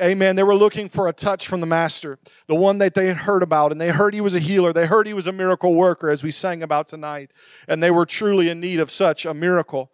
Amen. 0.00 0.36
They 0.36 0.42
were 0.42 0.54
looking 0.54 0.88
for 0.88 1.08
a 1.08 1.12
touch 1.12 1.46
from 1.46 1.60
the 1.60 1.66
Master, 1.66 2.18
the 2.46 2.54
one 2.54 2.78
that 2.78 2.94
they 2.94 3.06
had 3.06 3.18
heard 3.18 3.42
about. 3.42 3.72
And 3.72 3.80
they 3.80 3.90
heard 3.90 4.14
he 4.14 4.20
was 4.20 4.34
a 4.34 4.38
healer. 4.38 4.72
They 4.72 4.86
heard 4.86 5.06
he 5.06 5.14
was 5.14 5.26
a 5.26 5.32
miracle 5.32 5.74
worker, 5.74 6.10
as 6.10 6.22
we 6.22 6.30
sang 6.30 6.62
about 6.62 6.88
tonight. 6.88 7.32
And 7.68 7.82
they 7.82 7.90
were 7.90 8.06
truly 8.06 8.48
in 8.48 8.60
need 8.60 8.80
of 8.80 8.90
such 8.90 9.26
a 9.26 9.34
miracle. 9.34 9.90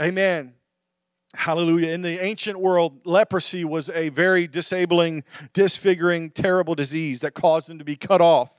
Amen. 0.00 0.54
Hallelujah. 1.34 1.92
In 1.92 2.02
the 2.02 2.18
ancient 2.22 2.58
world, 2.58 3.00
leprosy 3.04 3.64
was 3.64 3.90
a 3.90 4.08
very 4.08 4.48
disabling, 4.48 5.24
disfiguring, 5.52 6.30
terrible 6.30 6.74
disease 6.74 7.20
that 7.20 7.34
caused 7.34 7.68
them 7.68 7.78
to 7.78 7.84
be 7.84 7.96
cut 7.96 8.20
off 8.20 8.57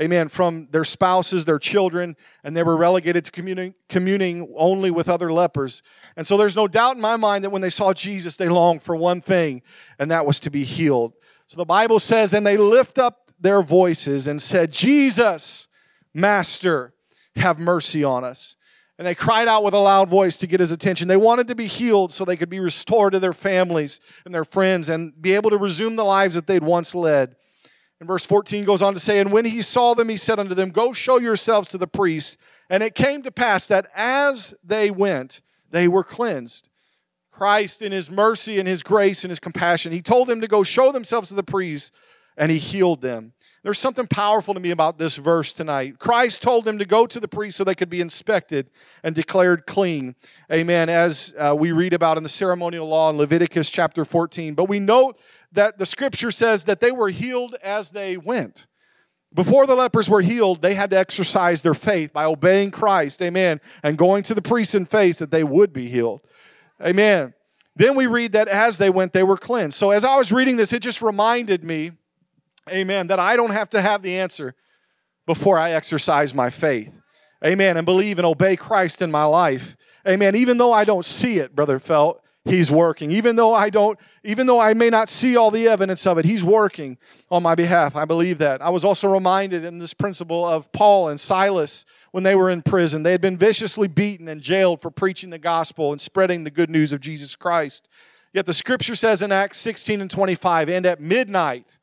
amen, 0.00 0.28
from 0.28 0.68
their 0.70 0.84
spouses, 0.84 1.44
their 1.44 1.58
children, 1.58 2.16
and 2.44 2.56
they 2.56 2.62
were 2.62 2.76
relegated 2.76 3.24
to 3.24 3.30
communing, 3.30 3.74
communing 3.88 4.52
only 4.56 4.90
with 4.90 5.08
other 5.08 5.32
lepers. 5.32 5.82
And 6.16 6.26
so 6.26 6.36
there's 6.36 6.56
no 6.56 6.68
doubt 6.68 6.96
in 6.96 7.02
my 7.02 7.16
mind 7.16 7.44
that 7.44 7.50
when 7.50 7.62
they 7.62 7.70
saw 7.70 7.94
Jesus, 7.94 8.36
they 8.36 8.48
longed 8.48 8.82
for 8.82 8.94
one 8.94 9.20
thing, 9.20 9.62
and 9.98 10.10
that 10.10 10.26
was 10.26 10.40
to 10.40 10.50
be 10.50 10.64
healed. 10.64 11.14
So 11.46 11.56
the 11.56 11.64
Bible 11.64 12.00
says, 12.00 12.34
and 12.34 12.46
they 12.46 12.56
lift 12.56 12.98
up 12.98 13.30
their 13.40 13.62
voices 13.62 14.26
and 14.26 14.40
said, 14.40 14.72
Jesus, 14.72 15.68
Master, 16.12 16.94
have 17.36 17.58
mercy 17.58 18.02
on 18.02 18.24
us. 18.24 18.56
And 18.98 19.06
they 19.06 19.14
cried 19.14 19.46
out 19.46 19.62
with 19.62 19.74
a 19.74 19.78
loud 19.78 20.08
voice 20.08 20.38
to 20.38 20.46
get 20.46 20.60
his 20.60 20.70
attention. 20.70 21.06
They 21.06 21.18
wanted 21.18 21.48
to 21.48 21.54
be 21.54 21.66
healed 21.66 22.12
so 22.12 22.24
they 22.24 22.36
could 22.36 22.48
be 22.48 22.60
restored 22.60 23.12
to 23.12 23.20
their 23.20 23.34
families 23.34 24.00
and 24.24 24.34
their 24.34 24.44
friends 24.44 24.88
and 24.88 25.12
be 25.20 25.34
able 25.34 25.50
to 25.50 25.58
resume 25.58 25.96
the 25.96 26.04
lives 26.04 26.34
that 26.34 26.46
they'd 26.46 26.62
once 26.62 26.94
led. 26.94 27.36
And 28.00 28.06
verse 28.06 28.26
14 28.26 28.64
goes 28.64 28.82
on 28.82 28.94
to 28.94 29.00
say, 29.00 29.18
And 29.18 29.32
when 29.32 29.46
he 29.46 29.62
saw 29.62 29.94
them, 29.94 30.08
he 30.08 30.16
said 30.16 30.38
unto 30.38 30.54
them, 30.54 30.70
Go 30.70 30.92
show 30.92 31.18
yourselves 31.18 31.68
to 31.70 31.78
the 31.78 31.86
priests. 31.86 32.36
And 32.68 32.82
it 32.82 32.94
came 32.94 33.22
to 33.22 33.30
pass 33.30 33.66
that 33.68 33.86
as 33.94 34.54
they 34.62 34.90
went, 34.90 35.40
they 35.70 35.88
were 35.88 36.04
cleansed. 36.04 36.68
Christ, 37.30 37.82
in 37.82 37.92
his 37.92 38.10
mercy 38.10 38.58
and 38.58 38.66
his 38.66 38.82
grace 38.82 39.22
and 39.22 39.30
his 39.30 39.38
compassion, 39.38 39.92
he 39.92 40.02
told 40.02 40.26
them 40.26 40.40
to 40.40 40.48
go 40.48 40.62
show 40.62 40.90
themselves 40.90 41.28
to 41.28 41.34
the 41.34 41.42
priests, 41.42 41.92
and 42.36 42.50
he 42.50 42.58
healed 42.58 43.02
them. 43.02 43.34
There's 43.62 43.78
something 43.80 44.06
powerful 44.06 44.54
to 44.54 44.60
me 44.60 44.70
about 44.70 44.96
this 44.96 45.16
verse 45.16 45.52
tonight. 45.52 45.98
Christ 45.98 46.40
told 46.40 46.64
them 46.64 46.78
to 46.78 46.84
go 46.84 47.04
to 47.04 47.18
the 47.18 47.26
priest 47.26 47.56
so 47.56 47.64
they 47.64 47.74
could 47.74 47.90
be 47.90 48.00
inspected 48.00 48.70
and 49.02 49.12
declared 49.12 49.66
clean. 49.66 50.14
Amen. 50.52 50.88
As 50.88 51.34
uh, 51.36 51.52
we 51.58 51.72
read 51.72 51.92
about 51.92 52.16
in 52.16 52.22
the 52.22 52.28
ceremonial 52.28 52.86
law 52.86 53.10
in 53.10 53.16
Leviticus 53.16 53.68
chapter 53.68 54.04
14. 54.04 54.54
But 54.54 54.68
we 54.68 54.78
note 54.78 55.18
that 55.56 55.78
the 55.78 55.86
scripture 55.86 56.30
says 56.30 56.64
that 56.64 56.80
they 56.80 56.92
were 56.92 57.10
healed 57.10 57.56
as 57.62 57.90
they 57.90 58.16
went. 58.16 58.66
Before 59.34 59.66
the 59.66 59.74
lepers 59.74 60.08
were 60.08 60.22
healed, 60.22 60.62
they 60.62 60.74
had 60.74 60.90
to 60.90 60.98
exercise 60.98 61.60
their 61.62 61.74
faith 61.74 62.12
by 62.12 62.24
obeying 62.24 62.70
Christ, 62.70 63.20
amen, 63.20 63.60
and 63.82 63.98
going 63.98 64.22
to 64.24 64.34
the 64.34 64.40
priest 64.40 64.74
in 64.74 64.86
faith 64.86 65.18
that 65.18 65.30
they 65.30 65.44
would 65.44 65.72
be 65.72 65.88
healed. 65.88 66.22
Amen. 66.80 67.34
Then 67.74 67.96
we 67.96 68.06
read 68.06 68.32
that 68.32 68.48
as 68.48 68.78
they 68.78 68.88
went, 68.88 69.12
they 69.12 69.22
were 69.22 69.36
cleansed. 69.36 69.76
So 69.76 69.90
as 69.90 70.04
I 70.04 70.16
was 70.16 70.32
reading 70.32 70.56
this, 70.56 70.72
it 70.72 70.80
just 70.80 71.02
reminded 71.02 71.64
me, 71.64 71.92
amen, 72.70 73.08
that 73.08 73.20
I 73.20 73.36
don't 73.36 73.50
have 73.50 73.68
to 73.70 73.82
have 73.82 74.00
the 74.00 74.18
answer 74.18 74.54
before 75.26 75.58
I 75.58 75.72
exercise 75.72 76.32
my 76.32 76.48
faith. 76.48 76.98
Amen. 77.44 77.76
And 77.76 77.84
believe 77.84 78.18
and 78.18 78.26
obey 78.26 78.56
Christ 78.56 79.02
in 79.02 79.10
my 79.10 79.24
life. 79.24 79.76
Amen. 80.08 80.34
Even 80.34 80.56
though 80.56 80.72
I 80.72 80.84
don't 80.84 81.04
see 81.04 81.38
it, 81.38 81.54
Brother 81.54 81.78
Felt, 81.78 82.22
He's 82.46 82.70
working. 82.70 83.10
Even 83.10 83.34
though 83.34 83.54
I 83.54 83.70
don't, 83.70 83.98
even 84.22 84.46
though 84.46 84.60
I 84.60 84.72
may 84.72 84.88
not 84.88 85.08
see 85.08 85.36
all 85.36 85.50
the 85.50 85.66
evidence 85.66 86.06
of 86.06 86.16
it, 86.16 86.24
He's 86.24 86.44
working 86.44 86.96
on 87.28 87.42
my 87.42 87.56
behalf. 87.56 87.96
I 87.96 88.04
believe 88.04 88.38
that. 88.38 88.62
I 88.62 88.70
was 88.70 88.84
also 88.84 89.12
reminded 89.12 89.64
in 89.64 89.78
this 89.78 89.92
principle 89.92 90.46
of 90.46 90.70
Paul 90.70 91.08
and 91.08 91.18
Silas 91.18 91.84
when 92.12 92.22
they 92.22 92.36
were 92.36 92.48
in 92.48 92.62
prison. 92.62 93.02
They 93.02 93.10
had 93.10 93.20
been 93.20 93.36
viciously 93.36 93.88
beaten 93.88 94.28
and 94.28 94.40
jailed 94.40 94.80
for 94.80 94.90
preaching 94.90 95.30
the 95.30 95.38
gospel 95.38 95.90
and 95.90 96.00
spreading 96.00 96.44
the 96.44 96.50
good 96.50 96.70
news 96.70 96.92
of 96.92 97.00
Jesus 97.00 97.34
Christ. 97.34 97.88
Yet 98.32 98.46
the 98.46 98.54
scripture 98.54 98.94
says 98.94 99.22
in 99.22 99.32
Acts 99.32 99.58
16 99.58 100.00
and 100.00 100.10
25, 100.10 100.68
and 100.68 100.86
at 100.86 101.00
midnight, 101.00 101.78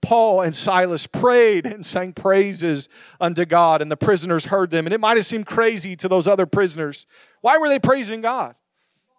Paul 0.00 0.40
and 0.40 0.54
Silas 0.54 1.06
prayed 1.06 1.64
and 1.66 1.84
sang 1.84 2.12
praises 2.12 2.88
unto 3.20 3.44
God, 3.44 3.82
and 3.82 3.90
the 3.90 3.96
prisoners 3.96 4.46
heard 4.46 4.70
them. 4.70 4.86
And 4.86 4.94
it 4.94 5.00
might 5.00 5.16
have 5.16 5.26
seemed 5.26 5.46
crazy 5.46 5.96
to 5.96 6.08
those 6.08 6.26
other 6.26 6.46
prisoners. 6.46 7.06
Why 7.40 7.58
were 7.58 7.68
they 7.68 7.78
praising 7.78 8.20
God? 8.20 8.54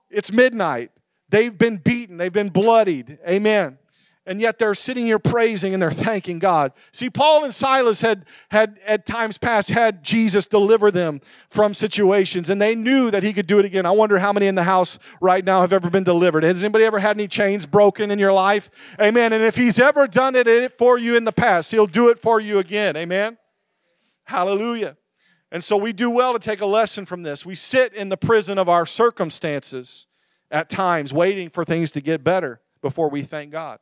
It's 0.09 0.31
midnight. 0.31 0.91
They've 1.29 1.55
been 1.55 1.77
beaten, 1.77 2.17
they've 2.17 2.33
been 2.33 2.49
bloodied. 2.49 3.19
Amen. 3.27 3.77
And 4.25 4.39
yet 4.39 4.59
they're 4.59 4.75
sitting 4.75 5.05
here 5.05 5.17
praising 5.17 5.73
and 5.73 5.81
they're 5.81 5.89
thanking 5.89 6.37
God. 6.37 6.73
See, 6.91 7.09
Paul 7.09 7.45
and 7.45 7.53
Silas 7.53 8.01
had, 8.01 8.27
had 8.49 8.79
at 8.85 9.07
times 9.07 9.39
past 9.39 9.69
had 9.69 10.03
Jesus 10.03 10.45
deliver 10.45 10.91
them 10.91 11.21
from 11.49 11.73
situations, 11.73 12.51
and 12.51 12.61
they 12.61 12.75
knew 12.75 13.09
that 13.09 13.23
he 13.23 13.33
could 13.33 13.47
do 13.47 13.57
it 13.57 13.65
again. 13.65 13.87
I 13.87 13.91
wonder 13.91 14.19
how 14.19 14.31
many 14.31 14.45
in 14.45 14.53
the 14.53 14.63
house 14.63 14.99
right 15.19 15.43
now 15.43 15.61
have 15.61 15.73
ever 15.73 15.89
been 15.89 16.03
delivered. 16.03 16.43
Has 16.43 16.63
anybody 16.63 16.85
ever 16.85 16.99
had 16.99 17.17
any 17.17 17.27
chains 17.27 17.65
broken 17.65 18.11
in 18.11 18.19
your 18.19 18.33
life? 18.33 18.69
Amen. 19.01 19.33
And 19.33 19.43
if 19.43 19.55
he's 19.55 19.79
ever 19.79 20.05
done 20.05 20.35
it 20.35 20.77
for 20.77 20.99
you 20.99 21.15
in 21.15 21.23
the 21.23 21.31
past, 21.31 21.71
he'll 21.71 21.87
do 21.87 22.09
it 22.09 22.19
for 22.19 22.39
you 22.39 22.59
again. 22.59 22.95
Amen. 22.97 23.35
Hallelujah. 24.25 24.95
And 25.51 25.63
so 25.63 25.77
we 25.77 25.93
do 25.93 26.09
well 26.09 26.33
to 26.33 26.39
take 26.39 26.61
a 26.61 26.65
lesson 26.65 27.05
from 27.05 27.23
this. 27.23 27.45
We 27.45 27.55
sit 27.55 27.93
in 27.93 28.09
the 28.09 28.17
prison 28.17 28.57
of 28.57 28.69
our 28.69 28.85
circumstances 28.85 30.05
at 30.51 30.69
times, 30.69 31.13
waiting 31.13 31.49
for 31.49 31.65
things 31.65 31.91
to 31.91 32.01
get 32.01 32.23
better 32.23 32.61
before 32.81 33.09
we 33.09 33.23
thank 33.23 33.51
God. 33.51 33.79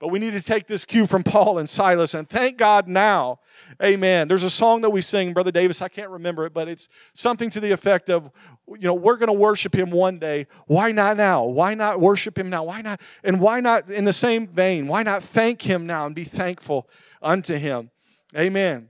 But 0.00 0.08
we 0.08 0.20
need 0.20 0.34
to 0.34 0.42
take 0.42 0.68
this 0.68 0.84
cue 0.84 1.06
from 1.06 1.22
Paul 1.24 1.58
and 1.58 1.68
Silas 1.68 2.14
and 2.14 2.28
thank 2.28 2.56
God 2.56 2.88
now. 2.88 3.40
Amen. 3.82 4.28
There's 4.28 4.44
a 4.44 4.50
song 4.50 4.80
that 4.82 4.90
we 4.90 5.02
sing, 5.02 5.32
Brother 5.32 5.50
Davis, 5.50 5.82
I 5.82 5.88
can't 5.88 6.10
remember 6.10 6.46
it, 6.46 6.54
but 6.54 6.68
it's 6.68 6.88
something 7.14 7.50
to 7.50 7.60
the 7.60 7.72
effect 7.72 8.08
of, 8.08 8.30
you 8.68 8.86
know, 8.86 8.94
we're 8.94 9.16
going 9.16 9.28
to 9.28 9.32
worship 9.32 9.74
him 9.74 9.90
one 9.90 10.18
day. 10.18 10.46
Why 10.66 10.92
not 10.92 11.16
now? 11.16 11.44
Why 11.44 11.74
not 11.74 12.00
worship 12.00 12.38
him 12.38 12.48
now? 12.48 12.64
Why 12.64 12.80
not? 12.80 13.00
And 13.24 13.40
why 13.40 13.60
not, 13.60 13.90
in 13.90 14.04
the 14.04 14.12
same 14.12 14.46
vein, 14.46 14.86
why 14.86 15.02
not 15.02 15.22
thank 15.22 15.62
him 15.62 15.86
now 15.86 16.06
and 16.06 16.14
be 16.14 16.24
thankful 16.24 16.88
unto 17.20 17.56
him? 17.56 17.90
Amen. 18.36 18.88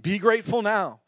Be 0.00 0.18
grateful 0.18 0.62
now. 0.62 1.00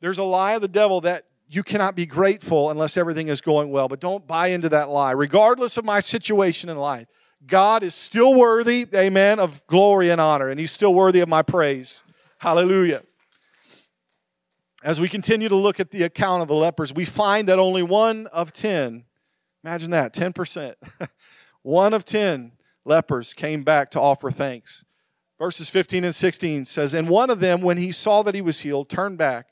There's 0.00 0.18
a 0.18 0.24
lie 0.24 0.54
of 0.54 0.62
the 0.62 0.68
devil 0.68 1.00
that 1.02 1.26
you 1.48 1.62
cannot 1.62 1.96
be 1.96 2.06
grateful 2.06 2.70
unless 2.70 2.96
everything 2.96 3.28
is 3.28 3.40
going 3.40 3.70
well. 3.70 3.88
But 3.88 4.00
don't 4.00 4.26
buy 4.26 4.48
into 4.48 4.68
that 4.68 4.88
lie. 4.88 5.12
Regardless 5.12 5.76
of 5.76 5.84
my 5.84 6.00
situation 6.00 6.70
in 6.70 6.76
life, 6.76 7.08
God 7.46 7.82
is 7.82 7.94
still 7.94 8.34
worthy, 8.34 8.86
amen, 8.94 9.40
of 9.40 9.66
glory 9.66 10.10
and 10.10 10.20
honor, 10.20 10.48
and 10.48 10.60
He's 10.60 10.72
still 10.72 10.94
worthy 10.94 11.20
of 11.20 11.28
my 11.28 11.42
praise. 11.42 12.04
Hallelujah. 12.38 13.02
As 14.82 15.00
we 15.00 15.08
continue 15.08 15.48
to 15.48 15.56
look 15.56 15.80
at 15.80 15.90
the 15.90 16.04
account 16.04 16.42
of 16.42 16.48
the 16.48 16.54
lepers, 16.54 16.94
we 16.94 17.04
find 17.04 17.48
that 17.48 17.58
only 17.58 17.82
one 17.82 18.26
of 18.28 18.52
10, 18.52 19.04
imagine 19.64 19.90
that, 19.90 20.14
10%, 20.14 20.74
one 21.62 21.92
of 21.92 22.04
10 22.04 22.52
lepers 22.84 23.34
came 23.34 23.62
back 23.62 23.90
to 23.90 24.00
offer 24.00 24.30
thanks. 24.30 24.84
Verses 25.38 25.68
15 25.68 26.04
and 26.04 26.14
16 26.14 26.64
says, 26.66 26.94
And 26.94 27.08
one 27.08 27.28
of 27.28 27.40
them, 27.40 27.60
when 27.60 27.76
he 27.76 27.92
saw 27.92 28.22
that 28.22 28.34
he 28.34 28.40
was 28.40 28.60
healed, 28.60 28.88
turned 28.88 29.18
back 29.18 29.49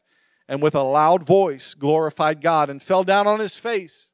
and 0.49 0.63
with 0.63 0.75
a 0.75 0.83
loud 0.83 1.25
voice 1.25 1.75
glorified 1.75 2.41
God 2.41 2.71
and 2.71 2.83
fell 2.83 3.05
down 3.05 3.27
on 3.27 3.39
his 3.39 3.59
face 3.59 4.13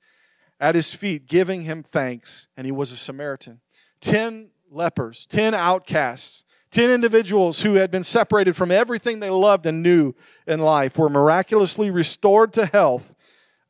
at 0.58 0.74
his 0.74 0.94
feet, 0.94 1.26
giving 1.26 1.62
him 1.62 1.82
thanks. 1.82 2.48
And 2.56 2.66
he 2.66 2.72
was 2.72 2.92
a 2.92 2.96
Samaritan. 2.96 3.60
Ten 4.00 4.50
lepers, 4.70 5.26
ten 5.26 5.54
outcasts, 5.54 6.44
ten 6.70 6.90
individuals 6.90 7.62
who 7.62 7.74
had 7.74 7.90
been 7.90 8.02
separated 8.02 8.56
from 8.56 8.70
everything 8.70 9.20
they 9.20 9.30
loved 9.30 9.66
and 9.66 9.82
knew 9.82 10.14
in 10.46 10.60
life 10.60 10.98
were 10.98 11.08
miraculously 11.08 11.90
restored 11.90 12.52
to 12.54 12.66
health 12.66 13.14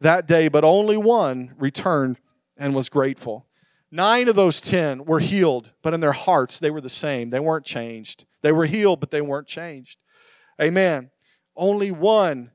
that 0.01 0.27
day, 0.27 0.49
but 0.49 0.65
only 0.65 0.97
one 0.97 1.55
returned 1.59 2.19
and 2.57 2.75
was 2.75 2.89
grateful. 2.89 3.47
Nine 3.91 4.29
of 4.29 4.37
those 4.37 4.61
ten 4.61 5.05
were 5.05 5.21
healed, 5.21 5.73
but 5.83 5.95
in 5.95 6.01
their 6.01 6.13
hearts 6.13 6.59
they 6.59 6.71
were 6.71 6.81
the 6.81 6.89
same. 6.89 7.31
They 7.31 7.41
weren't 7.41 7.65
changed. 7.65 8.25
They 8.43 8.53
were 8.53 8.67
healed, 8.67 9.01
but 9.01 9.11
they 9.11 9.21
weren't 9.21 9.47
changed. 9.47 9.99
Amen. 10.61 11.11
Only 11.57 11.91
one 11.91 12.51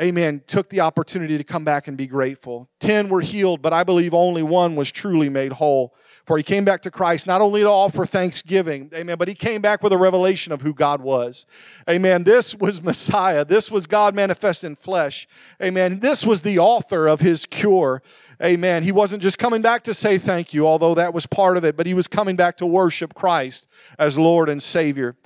amen, 0.00 0.42
took 0.46 0.68
the 0.70 0.80
opportunity 0.80 1.36
to 1.36 1.44
come 1.44 1.64
back 1.64 1.88
and 1.88 1.96
be 1.96 2.06
grateful. 2.06 2.68
Ten 2.80 3.08
were 3.08 3.20
healed, 3.20 3.60
but 3.60 3.72
I 3.72 3.84
believe 3.84 4.14
only 4.14 4.42
one 4.42 4.76
was 4.76 4.90
truly 4.90 5.28
made 5.28 5.52
whole. 5.52 5.94
For 6.26 6.36
he 6.36 6.42
came 6.42 6.64
back 6.64 6.82
to 6.82 6.90
Christ 6.90 7.26
not 7.26 7.40
only 7.40 7.62
to 7.62 7.68
offer 7.68 8.06
thanksgiving, 8.06 8.90
amen, 8.94 9.18
but 9.18 9.26
he 9.26 9.34
came 9.34 9.60
back 9.60 9.82
with 9.82 9.92
a 9.92 9.98
revelation 9.98 10.52
of 10.52 10.62
who 10.62 10.72
God 10.72 11.00
was. 11.00 11.44
Amen. 11.88 12.24
This 12.24 12.54
was 12.54 12.80
Messiah. 12.82 13.44
This 13.44 13.70
was 13.70 13.86
God 13.86 14.14
manifest 14.14 14.62
in 14.62 14.76
flesh. 14.76 15.26
Amen. 15.62 16.00
This 16.00 16.24
was 16.24 16.42
the 16.42 16.58
author 16.58 17.08
of 17.08 17.20
his 17.20 17.46
cure. 17.46 18.02
Amen. 18.42 18.82
He 18.82 18.92
wasn't 18.92 19.22
just 19.22 19.38
coming 19.38 19.60
back 19.60 19.82
to 19.82 19.92
say 19.92 20.18
thank 20.18 20.54
you, 20.54 20.66
although 20.66 20.94
that 20.94 21.12
was 21.12 21.26
part 21.26 21.56
of 21.56 21.64
it, 21.64 21.76
but 21.76 21.86
he 21.86 21.94
was 21.94 22.06
coming 22.06 22.36
back 22.36 22.56
to 22.58 22.66
worship 22.66 23.12
Christ 23.12 23.68
as 23.98 24.18
Lord 24.18 24.48
and 24.48 24.62
Savior. 24.62 25.16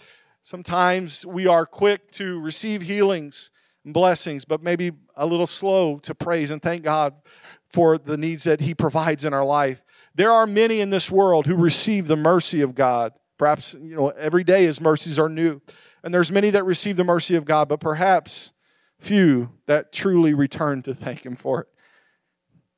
Sometimes 0.43 1.25
we 1.25 1.47
are 1.47 1.65
quick 1.65 2.11
to 2.13 2.41
receive 2.41 2.83
healings 2.83 3.51
blessings, 3.85 4.45
but 4.45 4.63
maybe 4.63 4.93
a 5.17 5.27
little 5.27 5.47
slow 5.47 5.99
to 5.99 6.15
praise 6.15 6.51
and 6.51 6.63
thank 6.63 6.83
God 6.83 7.15
for 7.73 7.99
the 7.99 8.17
needs 8.17 8.45
that 8.45 8.61
He 8.61 8.75
provides 8.75 9.25
in 9.25 9.35
our 9.35 9.45
life. 9.45 9.83
There 10.15 10.31
are 10.31 10.47
many 10.47 10.81
in 10.81 10.91
this 10.91 11.11
world 11.11 11.47
who 11.47 11.57
receive 11.57 12.07
the 12.07 12.17
mercy 12.17 12.61
of 12.61 12.75
God. 12.75 13.13
Perhaps, 13.37 13.75
you 13.75 13.97
know, 13.97 14.09
every 14.11 14.45
day 14.45 14.65
His 14.65 14.81
mercies 14.81 15.19
are 15.19 15.29
new. 15.29 15.61
and 16.03 16.15
there's 16.15 16.31
many 16.31 16.51
that 16.51 16.65
receive 16.65 16.97
the 16.97 17.05
mercy 17.05 17.35
of 17.35 17.45
God, 17.45 17.69
but 17.69 17.81
perhaps 17.81 18.53
few 18.99 19.51
that 19.67 19.93
truly 19.93 20.35
return 20.35 20.83
to 20.83 20.95
thank 20.95 21.27
Him 21.27 21.37
for 21.37 21.63
it. 21.63 21.69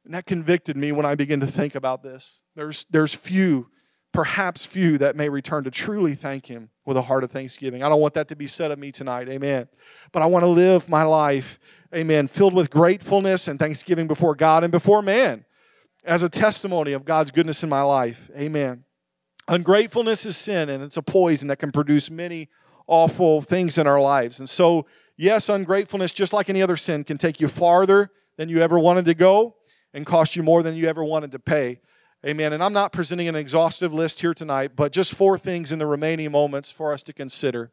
And 0.05 0.15
that 0.15 0.25
convicted 0.25 0.77
me 0.77 0.93
when 0.93 1.05
I 1.05 1.15
began 1.15 1.41
to 1.41 1.47
think 1.47 1.75
about 1.75 2.03
this. 2.03 2.43
There's, 2.55 2.87
there's 2.91 3.13
few, 3.13 3.69
perhaps 4.17 4.65
few, 4.65 4.97
that 4.97 5.15
may 5.15 5.29
return 5.29 5.63
to 5.63 5.71
truly 5.71 6.15
thank 6.15 6.47
Him 6.47 6.71
with 6.87 6.97
a 6.97 7.03
heart 7.03 7.23
of 7.23 7.31
thanksgiving. 7.31 7.83
I 7.83 7.91
don't 7.91 8.01
want 8.01 8.15
that 8.15 8.29
to 8.29 8.37
be 8.37 8.47
said 8.47 8.71
of 8.71 8.79
me 8.79 8.91
tonight, 8.91 9.29
amen. 9.29 9.69
But 10.11 10.23
I 10.23 10.27
want 10.27 10.43
to 10.43 10.49
live 10.49 10.89
my 10.89 11.03
life, 11.03 11.59
amen, 11.95 12.29
filled 12.29 12.55
with 12.55 12.71
gratefulness 12.71 13.47
and 13.47 13.59
thanksgiving 13.59 14.07
before 14.07 14.35
God 14.35 14.65
and 14.65 14.73
before 14.73 15.03
man 15.03 15.45
as 16.03 16.23
a 16.23 16.31
testimony 16.31 16.93
of 16.93 17.05
God's 17.05 17.31
goodness 17.31 17.63
in 17.63 17.69
my 17.69 17.83
life, 17.83 18.31
amen. 18.35 18.85
Ungratefulness 19.49 20.25
is 20.25 20.35
sin, 20.35 20.71
and 20.71 20.83
it's 20.83 20.97
a 20.97 21.03
poison 21.03 21.49
that 21.49 21.59
can 21.59 21.71
produce 21.71 22.11
many 22.11 22.49
awful 22.87 23.43
things 23.43 23.77
in 23.77 23.87
our 23.87 24.01
lives. 24.01 24.39
And 24.39 24.49
so, 24.49 24.87
yes, 25.19 25.51
ungratefulness, 25.51 26.15
just 26.15 26.33
like 26.33 26.49
any 26.49 26.63
other 26.63 26.79
sin, 26.79 27.05
can 27.05 27.19
take 27.19 27.39
you 27.39 27.49
farther 27.49 28.11
than 28.39 28.49
you 28.49 28.63
ever 28.63 28.79
wanted 28.79 29.05
to 29.05 29.15
go 29.15 29.57
and 29.93 30.07
cost 30.07 30.37
you 30.37 30.43
more 30.43 30.63
than 30.63 30.75
you 30.75 30.87
ever 30.87 31.05
wanted 31.05 31.33
to 31.33 31.39
pay. 31.39 31.81
Amen. 32.27 32.53
And 32.53 32.61
I'm 32.61 32.73
not 32.73 32.91
presenting 32.91 33.29
an 33.29 33.37
exhaustive 33.37 33.95
list 33.95 34.21
here 34.21 34.35
tonight, 34.35 34.73
but 34.75 34.91
just 34.91 35.15
four 35.15 35.39
things 35.39 35.71
in 35.71 35.79
the 35.79 35.87
remaining 35.87 36.33
moments 36.33 36.73
for 36.73 36.93
us 36.93 37.05
to 37.05 37.13
consider. 37.13 37.71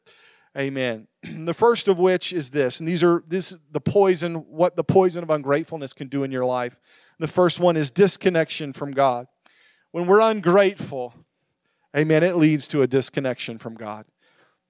Amen. 0.56 1.08
The 1.24 1.56
first 1.56 1.88
of 1.88 1.98
which 1.98 2.32
is 2.32 2.52
this, 2.52 2.80
and 2.80 2.88
these 2.88 3.02
are 3.02 3.24
this 3.28 3.58
the 3.72 3.82
poison, 3.82 4.36
what 4.36 4.76
the 4.76 4.84
poison 4.84 5.24
of 5.24 5.32
ungratefulness 5.32 5.94
can 5.94 6.08
do 6.08 6.24
in 6.24 6.32
your 6.32 6.46
life. 6.46 6.76
The 7.18 7.28
first 7.28 7.60
one 7.60 7.76
is 7.76 7.90
disconnection 7.90 8.74
from 8.74 8.92
God. 8.92 9.26
When 9.92 10.06
we're 10.06 10.22
ungrateful, 10.22 11.16
amen, 11.98 12.22
it 12.24 12.36
leads 12.36 12.68
to 12.70 12.84
a 12.84 12.88
disconnection 12.88 13.58
from 13.58 13.74
God. 13.74 14.06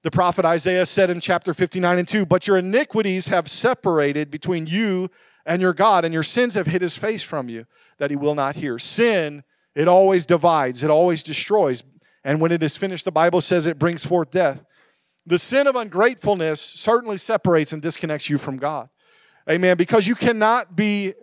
The 0.02 0.10
prophet 0.10 0.46
Isaiah 0.46 0.86
said 0.86 1.10
in 1.10 1.20
chapter 1.20 1.52
59 1.52 1.98
and 1.98 2.08
2, 2.08 2.24
But 2.24 2.46
your 2.46 2.56
iniquities 2.56 3.28
have 3.28 3.48
separated 3.48 4.30
between 4.30 4.66
you 4.66 5.10
and 5.44 5.60
your 5.60 5.74
God, 5.74 6.06
and 6.06 6.14
your 6.14 6.22
sins 6.22 6.54
have 6.54 6.68
hid 6.68 6.80
his 6.80 6.96
face 6.96 7.22
from 7.22 7.50
you, 7.50 7.66
that 7.98 8.10
he 8.10 8.16
will 8.16 8.34
not 8.34 8.56
hear. 8.56 8.78
Sin, 8.78 9.44
it 9.74 9.88
always 9.88 10.26
divides, 10.26 10.82
it 10.82 10.90
always 10.90 11.22
destroys. 11.22 11.82
And 12.24 12.40
when 12.40 12.52
it 12.52 12.62
is 12.62 12.76
finished, 12.76 13.04
the 13.04 13.12
Bible 13.12 13.40
says 13.40 13.66
it 13.66 13.78
brings 13.78 14.04
forth 14.04 14.30
death. 14.30 14.64
The 15.26 15.38
sin 15.38 15.66
of 15.66 15.76
ungratefulness 15.76 16.60
certainly 16.60 17.16
separates 17.16 17.72
and 17.72 17.82
disconnects 17.82 18.28
you 18.28 18.38
from 18.38 18.56
God. 18.56 18.88
Amen. 19.48 19.76
Because 19.76 20.06
you 20.06 20.14
cannot 20.14 20.74
be 20.74 21.14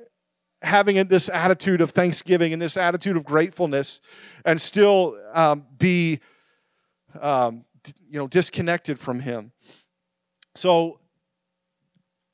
having 0.61 1.03
this 1.07 1.29
attitude 1.29 1.81
of 1.81 1.91
thanksgiving 1.91 2.53
and 2.53 2.61
this 2.61 2.77
attitude 2.77 3.17
of 3.17 3.23
gratefulness 3.23 3.99
and 4.45 4.61
still 4.61 5.17
um, 5.33 5.65
be 5.77 6.19
um, 7.19 7.65
you 8.09 8.19
know, 8.19 8.27
disconnected 8.27 8.99
from 8.99 9.19
Him. 9.21 9.51
So 10.55 10.99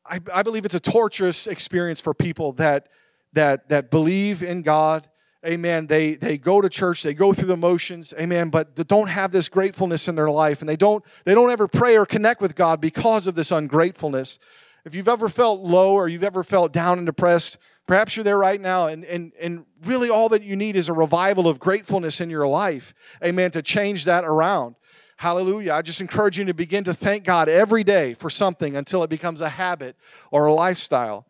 I, 0.05 0.19
I 0.33 0.43
believe 0.43 0.65
it's 0.65 0.75
a 0.75 0.79
torturous 0.79 1.47
experience 1.47 2.01
for 2.01 2.13
people 2.13 2.53
that 2.53 2.87
that 3.33 3.69
that 3.69 3.91
believe 3.91 4.41
in 4.41 4.61
God. 4.61 5.07
Amen. 5.45 5.85
They 5.85 6.15
they 6.15 6.37
go 6.37 6.61
to 6.61 6.69
church, 6.69 7.03
they 7.03 7.13
go 7.13 7.31
through 7.31 7.47
the 7.47 7.57
motions, 7.57 8.13
amen, 8.19 8.49
but 8.49 8.75
don't 8.87 9.07
have 9.07 9.31
this 9.31 9.49
gratefulness 9.49 10.07
in 10.07 10.15
their 10.15 10.31
life 10.31 10.61
and 10.61 10.67
they 10.67 10.75
don't 10.75 11.03
they 11.25 11.35
don't 11.35 11.51
ever 11.51 11.67
pray 11.67 11.95
or 11.95 12.05
connect 12.05 12.41
with 12.41 12.55
God 12.55 12.81
because 12.81 13.27
of 13.27 13.35
this 13.35 13.51
ungratefulness. 13.51 14.39
If 14.83 14.95
you've 14.95 15.07
ever 15.07 15.29
felt 15.29 15.61
low 15.61 15.93
or 15.93 16.07
you've 16.07 16.23
ever 16.23 16.43
felt 16.43 16.73
down 16.73 16.97
and 16.97 17.05
depressed, 17.05 17.59
perhaps 17.85 18.15
you're 18.15 18.23
there 18.23 18.37
right 18.37 18.59
now 18.59 18.87
and 18.87 19.05
and 19.05 19.31
and 19.39 19.65
really 19.85 20.09
all 20.09 20.27
that 20.29 20.41
you 20.41 20.55
need 20.55 20.75
is 20.75 20.89
a 20.89 20.93
revival 20.93 21.47
of 21.47 21.59
gratefulness 21.59 22.19
in 22.19 22.31
your 22.31 22.47
life. 22.47 22.95
Amen. 23.23 23.51
To 23.51 23.61
change 23.61 24.05
that 24.05 24.23
around. 24.23 24.75
Hallelujah. 25.17 25.73
I 25.73 25.83
just 25.83 26.01
encourage 26.01 26.39
you 26.39 26.45
to 26.45 26.53
begin 26.53 26.83
to 26.85 26.95
thank 26.95 27.23
God 27.23 27.47
every 27.47 27.83
day 27.83 28.15
for 28.15 28.31
something 28.31 28.75
until 28.75 29.03
it 29.03 29.09
becomes 29.09 29.41
a 29.41 29.49
habit 29.49 29.95
or 30.31 30.47
a 30.47 30.53
lifestyle. 30.53 31.26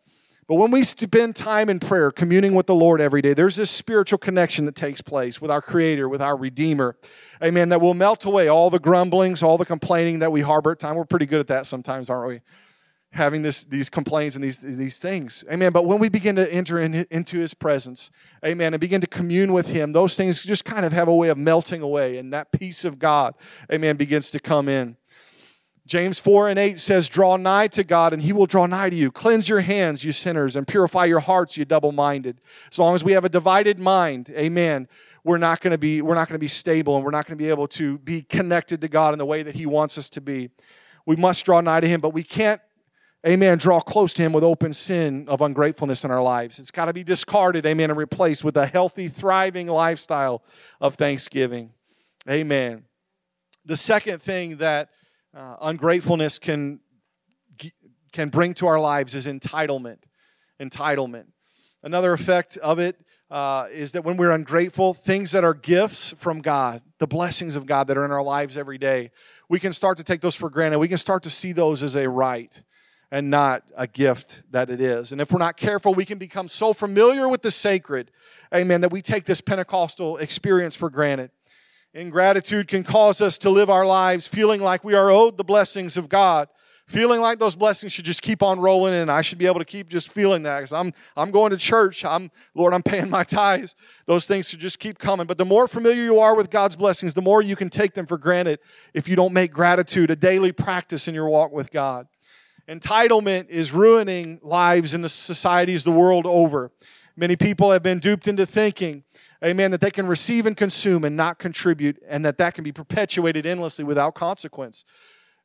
But 0.48 0.54
when 0.54 0.70
we 0.70 0.82
spend 0.82 1.36
time 1.36 1.68
in 1.68 1.78
prayer, 1.78 2.10
communing 2.10 2.54
with 2.54 2.66
the 2.66 2.74
Lord 2.74 3.02
every 3.02 3.20
day, 3.20 3.34
there's 3.34 3.56
this 3.56 3.70
spiritual 3.70 4.18
connection 4.18 4.64
that 4.64 4.74
takes 4.74 5.02
place 5.02 5.42
with 5.42 5.50
our 5.50 5.60
Creator, 5.60 6.08
with 6.08 6.22
our 6.22 6.36
Redeemer. 6.36 6.96
Amen. 7.44 7.68
That 7.68 7.82
will 7.82 7.92
melt 7.92 8.24
away 8.24 8.48
all 8.48 8.70
the 8.70 8.78
grumblings, 8.78 9.42
all 9.42 9.58
the 9.58 9.66
complaining 9.66 10.20
that 10.20 10.32
we 10.32 10.40
harbor 10.40 10.72
at 10.72 10.78
times. 10.78 10.96
We're 10.96 11.04
pretty 11.04 11.26
good 11.26 11.40
at 11.40 11.48
that 11.48 11.66
sometimes, 11.66 12.08
aren't 12.08 12.28
we? 12.28 12.40
having 13.10 13.42
this, 13.42 13.64
these 13.64 13.88
complaints 13.88 14.36
and 14.36 14.44
these, 14.44 14.58
these 14.58 14.98
things. 14.98 15.42
Amen. 15.50 15.72
But 15.72 15.86
when 15.86 15.98
we 15.98 16.08
begin 16.08 16.36
to 16.36 16.52
enter 16.52 16.78
in, 16.78 17.06
into 17.10 17.38
his 17.38 17.54
presence, 17.54 18.10
amen, 18.44 18.74
and 18.74 18.80
begin 18.80 19.00
to 19.00 19.06
commune 19.06 19.52
with 19.52 19.68
him, 19.68 19.92
those 19.92 20.14
things 20.14 20.42
just 20.42 20.64
kind 20.64 20.84
of 20.84 20.92
have 20.92 21.08
a 21.08 21.14
way 21.14 21.28
of 21.28 21.38
melting 21.38 21.80
away, 21.80 22.18
and 22.18 22.32
that 22.34 22.52
peace 22.52 22.84
of 22.84 22.98
God, 22.98 23.34
amen, 23.72 23.96
begins 23.96 24.30
to 24.32 24.38
come 24.38 24.68
in. 24.68 24.97
James 25.88 26.18
4 26.18 26.50
and 26.50 26.58
8 26.58 26.78
says, 26.78 27.08
Draw 27.08 27.38
nigh 27.38 27.66
to 27.68 27.82
God, 27.82 28.12
and 28.12 28.20
he 28.20 28.34
will 28.34 28.44
draw 28.44 28.66
nigh 28.66 28.90
to 28.90 28.94
you. 28.94 29.10
Cleanse 29.10 29.48
your 29.48 29.60
hands, 29.60 30.04
you 30.04 30.12
sinners, 30.12 30.54
and 30.54 30.68
purify 30.68 31.06
your 31.06 31.20
hearts, 31.20 31.56
you 31.56 31.64
double 31.64 31.92
minded. 31.92 32.42
As 32.70 32.78
long 32.78 32.94
as 32.94 33.02
we 33.02 33.12
have 33.12 33.24
a 33.24 33.30
divided 33.30 33.80
mind, 33.80 34.30
amen, 34.36 34.86
we're 35.24 35.38
not 35.38 35.62
going 35.62 35.70
to 35.70 35.78
be 35.78 36.02
we're 36.02 36.14
not 36.14 36.28
going 36.28 36.34
to 36.34 36.38
be 36.38 36.46
stable 36.46 36.96
and 36.96 37.04
we're 37.04 37.10
not 37.10 37.26
going 37.26 37.38
to 37.38 37.42
be 37.42 37.48
able 37.48 37.66
to 37.68 37.98
be 37.98 38.20
connected 38.20 38.82
to 38.82 38.88
God 38.88 39.14
in 39.14 39.18
the 39.18 39.24
way 39.24 39.42
that 39.42 39.54
he 39.54 39.64
wants 39.64 39.96
us 39.96 40.10
to 40.10 40.20
be. 40.20 40.50
We 41.06 41.16
must 41.16 41.44
draw 41.46 41.62
nigh 41.62 41.80
to 41.80 41.88
him, 41.88 42.02
but 42.02 42.12
we 42.12 42.22
can't 42.22 42.60
amen, 43.26 43.58
draw 43.58 43.80
close 43.80 44.14
to 44.14 44.22
Him 44.22 44.32
with 44.32 44.44
open 44.44 44.72
sin 44.72 45.24
of 45.28 45.40
ungratefulness 45.40 46.04
in 46.04 46.10
our 46.10 46.22
lives. 46.22 46.58
It's 46.58 46.70
got 46.70 46.84
to 46.84 46.92
be 46.92 47.02
discarded, 47.02 47.66
amen, 47.66 47.90
and 47.90 47.98
replaced 47.98 48.44
with 48.44 48.56
a 48.56 48.66
healthy, 48.66 49.08
thriving 49.08 49.66
lifestyle 49.66 50.44
of 50.80 50.94
thanksgiving. 50.94 51.72
Amen. 52.30 52.84
The 53.64 53.76
second 53.76 54.22
thing 54.22 54.58
that 54.58 54.90
uh, 55.38 55.56
ungratefulness 55.60 56.38
can, 56.38 56.80
can 58.12 58.28
bring 58.28 58.54
to 58.54 58.66
our 58.66 58.80
lives 58.80 59.14
is 59.14 59.26
entitlement. 59.26 59.98
Entitlement. 60.60 61.26
Another 61.82 62.12
effect 62.12 62.56
of 62.56 62.80
it 62.80 62.96
uh, 63.30 63.66
is 63.70 63.92
that 63.92 64.02
when 64.02 64.16
we're 64.16 64.32
ungrateful, 64.32 64.94
things 64.94 65.30
that 65.30 65.44
are 65.44 65.54
gifts 65.54 66.12
from 66.18 66.40
God, 66.40 66.82
the 66.98 67.06
blessings 67.06 67.54
of 67.54 67.66
God 67.66 67.86
that 67.86 67.96
are 67.96 68.04
in 68.04 68.10
our 68.10 68.22
lives 68.22 68.56
every 68.56 68.78
day, 68.78 69.12
we 69.48 69.60
can 69.60 69.72
start 69.72 69.96
to 69.98 70.04
take 70.04 70.20
those 70.20 70.34
for 70.34 70.50
granted. 70.50 70.80
We 70.80 70.88
can 70.88 70.98
start 70.98 71.22
to 71.22 71.30
see 71.30 71.52
those 71.52 71.84
as 71.84 71.94
a 71.94 72.08
right 72.08 72.60
and 73.12 73.30
not 73.30 73.62
a 73.76 73.86
gift 73.86 74.42
that 74.50 74.70
it 74.70 74.80
is. 74.80 75.12
And 75.12 75.20
if 75.20 75.30
we're 75.30 75.38
not 75.38 75.56
careful, 75.56 75.94
we 75.94 76.04
can 76.04 76.18
become 76.18 76.48
so 76.48 76.72
familiar 76.72 77.28
with 77.28 77.42
the 77.42 77.50
sacred, 77.52 78.10
amen, 78.52 78.80
that 78.80 78.90
we 78.90 79.02
take 79.02 79.24
this 79.24 79.40
Pentecostal 79.40 80.16
experience 80.16 80.74
for 80.74 80.90
granted. 80.90 81.30
Ingratitude 81.94 82.68
can 82.68 82.84
cause 82.84 83.20
us 83.20 83.38
to 83.38 83.50
live 83.50 83.70
our 83.70 83.86
lives 83.86 84.28
feeling 84.28 84.60
like 84.60 84.84
we 84.84 84.94
are 84.94 85.10
owed 85.10 85.36
the 85.36 85.44
blessings 85.44 85.96
of 85.96 86.08
God, 86.08 86.48
feeling 86.86 87.20
like 87.20 87.38
those 87.38 87.56
blessings 87.56 87.92
should 87.92 88.04
just 88.04 88.20
keep 88.20 88.42
on 88.42 88.60
rolling 88.60 88.92
and 88.92 89.10
I 89.10 89.22
should 89.22 89.38
be 89.38 89.46
able 89.46 89.58
to 89.58 89.64
keep 89.64 89.88
just 89.88 90.10
feeling 90.10 90.42
that 90.42 90.58
because 90.58 90.72
I'm, 90.72 90.92
I'm 91.16 91.30
going 91.30 91.50
to 91.50 91.56
church. 91.56 92.04
I'm, 92.04 92.30
Lord, 92.54 92.74
I'm 92.74 92.82
paying 92.82 93.08
my 93.08 93.24
tithes. 93.24 93.74
Those 94.06 94.26
things 94.26 94.48
should 94.48 94.60
just 94.60 94.78
keep 94.78 94.98
coming. 94.98 95.26
But 95.26 95.38
the 95.38 95.46
more 95.46 95.66
familiar 95.66 96.02
you 96.02 96.18
are 96.20 96.36
with 96.36 96.50
God's 96.50 96.76
blessings, 96.76 97.14
the 97.14 97.22
more 97.22 97.40
you 97.40 97.56
can 97.56 97.70
take 97.70 97.94
them 97.94 98.06
for 98.06 98.18
granted 98.18 98.58
if 98.92 99.08
you 99.08 99.16
don't 99.16 99.32
make 99.32 99.50
gratitude 99.50 100.10
a 100.10 100.16
daily 100.16 100.52
practice 100.52 101.08
in 101.08 101.14
your 101.14 101.28
walk 101.28 101.52
with 101.52 101.70
God. 101.70 102.06
Entitlement 102.68 103.48
is 103.48 103.72
ruining 103.72 104.40
lives 104.42 104.92
in 104.92 105.00
the 105.00 105.08
societies 105.08 105.84
the 105.84 105.90
world 105.90 106.26
over. 106.26 106.70
Many 107.16 107.34
people 107.34 107.72
have 107.72 107.82
been 107.82 107.98
duped 107.98 108.28
into 108.28 108.44
thinking, 108.44 109.04
amen, 109.44 109.70
that 109.70 109.80
they 109.80 109.90
can 109.90 110.06
receive 110.06 110.46
and 110.46 110.56
consume 110.56 111.04
and 111.04 111.16
not 111.16 111.38
contribute, 111.38 112.02
and 112.08 112.24
that 112.24 112.38
that 112.38 112.54
can 112.54 112.64
be 112.64 112.72
perpetuated 112.72 113.46
endlessly 113.46 113.84
without 113.84 114.14
consequence. 114.14 114.84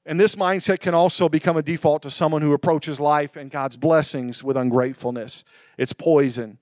And 0.06 0.20
this 0.20 0.36
mindset 0.36 0.80
can 0.80 0.94
also 0.94 1.30
become 1.30 1.56
a 1.56 1.62
default 1.62 2.02
to 2.04 2.12
someone 2.12 2.42
who 2.42 2.54
approaches 2.54 3.00
life 3.00 3.36
and 3.36 3.50
God's 3.50 3.78
blessings 3.78 4.44
with 4.44 4.58
ungratefulness. 4.58 5.44
It's 5.78 5.94
poison. 5.94 6.58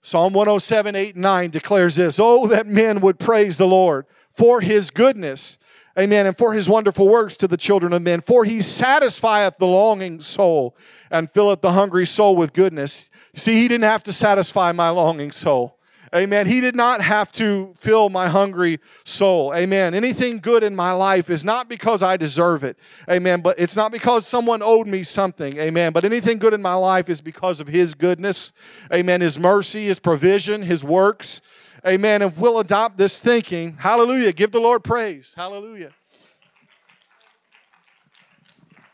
Psalm 0.00 0.32
107, 0.32 0.96
8, 0.96 1.16
9 1.16 1.50
declares 1.50 1.96
this 1.96 2.18
Oh, 2.20 2.48
that 2.48 2.66
men 2.66 3.00
would 3.00 3.20
praise 3.20 3.56
the 3.56 3.68
Lord 3.68 4.06
for 4.32 4.60
his 4.60 4.90
goodness 4.90 5.58
Amen. 5.98 6.26
And 6.26 6.36
for 6.36 6.54
his 6.54 6.68
wonderful 6.68 7.08
works 7.08 7.36
to 7.38 7.48
the 7.48 7.56
children 7.56 7.92
of 7.92 8.02
men. 8.02 8.20
For 8.20 8.44
he 8.44 8.62
satisfieth 8.62 9.58
the 9.58 9.66
longing 9.66 10.20
soul 10.20 10.76
and 11.10 11.30
filleth 11.30 11.60
the 11.60 11.72
hungry 11.72 12.06
soul 12.06 12.34
with 12.34 12.52
goodness. 12.52 13.10
See, 13.34 13.54
he 13.54 13.68
didn't 13.68 13.84
have 13.84 14.04
to 14.04 14.12
satisfy 14.12 14.72
my 14.72 14.88
longing 14.88 15.32
soul. 15.32 15.78
Amen. 16.14 16.46
He 16.46 16.60
did 16.60 16.76
not 16.76 17.00
have 17.00 17.32
to 17.32 17.72
fill 17.74 18.10
my 18.10 18.28
hungry 18.28 18.80
soul. 19.02 19.54
Amen. 19.54 19.94
Anything 19.94 20.40
good 20.40 20.62
in 20.62 20.76
my 20.76 20.92
life 20.92 21.30
is 21.30 21.42
not 21.42 21.70
because 21.70 22.02
I 22.02 22.18
deserve 22.18 22.64
it. 22.64 22.76
Amen. 23.10 23.40
But 23.40 23.58
it's 23.58 23.76
not 23.76 23.92
because 23.92 24.26
someone 24.26 24.62
owed 24.62 24.86
me 24.86 25.04
something. 25.04 25.56
Amen. 25.56 25.92
But 25.92 26.04
anything 26.04 26.36
good 26.36 26.52
in 26.52 26.60
my 26.60 26.74
life 26.74 27.08
is 27.08 27.22
because 27.22 27.60
of 27.60 27.66
His 27.66 27.94
goodness. 27.94 28.52
Amen. 28.92 29.22
His 29.22 29.38
mercy, 29.38 29.86
His 29.86 29.98
provision, 29.98 30.60
His 30.60 30.84
works. 30.84 31.40
Amen. 31.86 32.20
If 32.20 32.36
we'll 32.36 32.58
adopt 32.58 32.98
this 32.98 33.18
thinking, 33.20 33.78
hallelujah, 33.78 34.32
give 34.32 34.52
the 34.52 34.60
Lord 34.60 34.84
praise. 34.84 35.32
Hallelujah. 35.34 35.92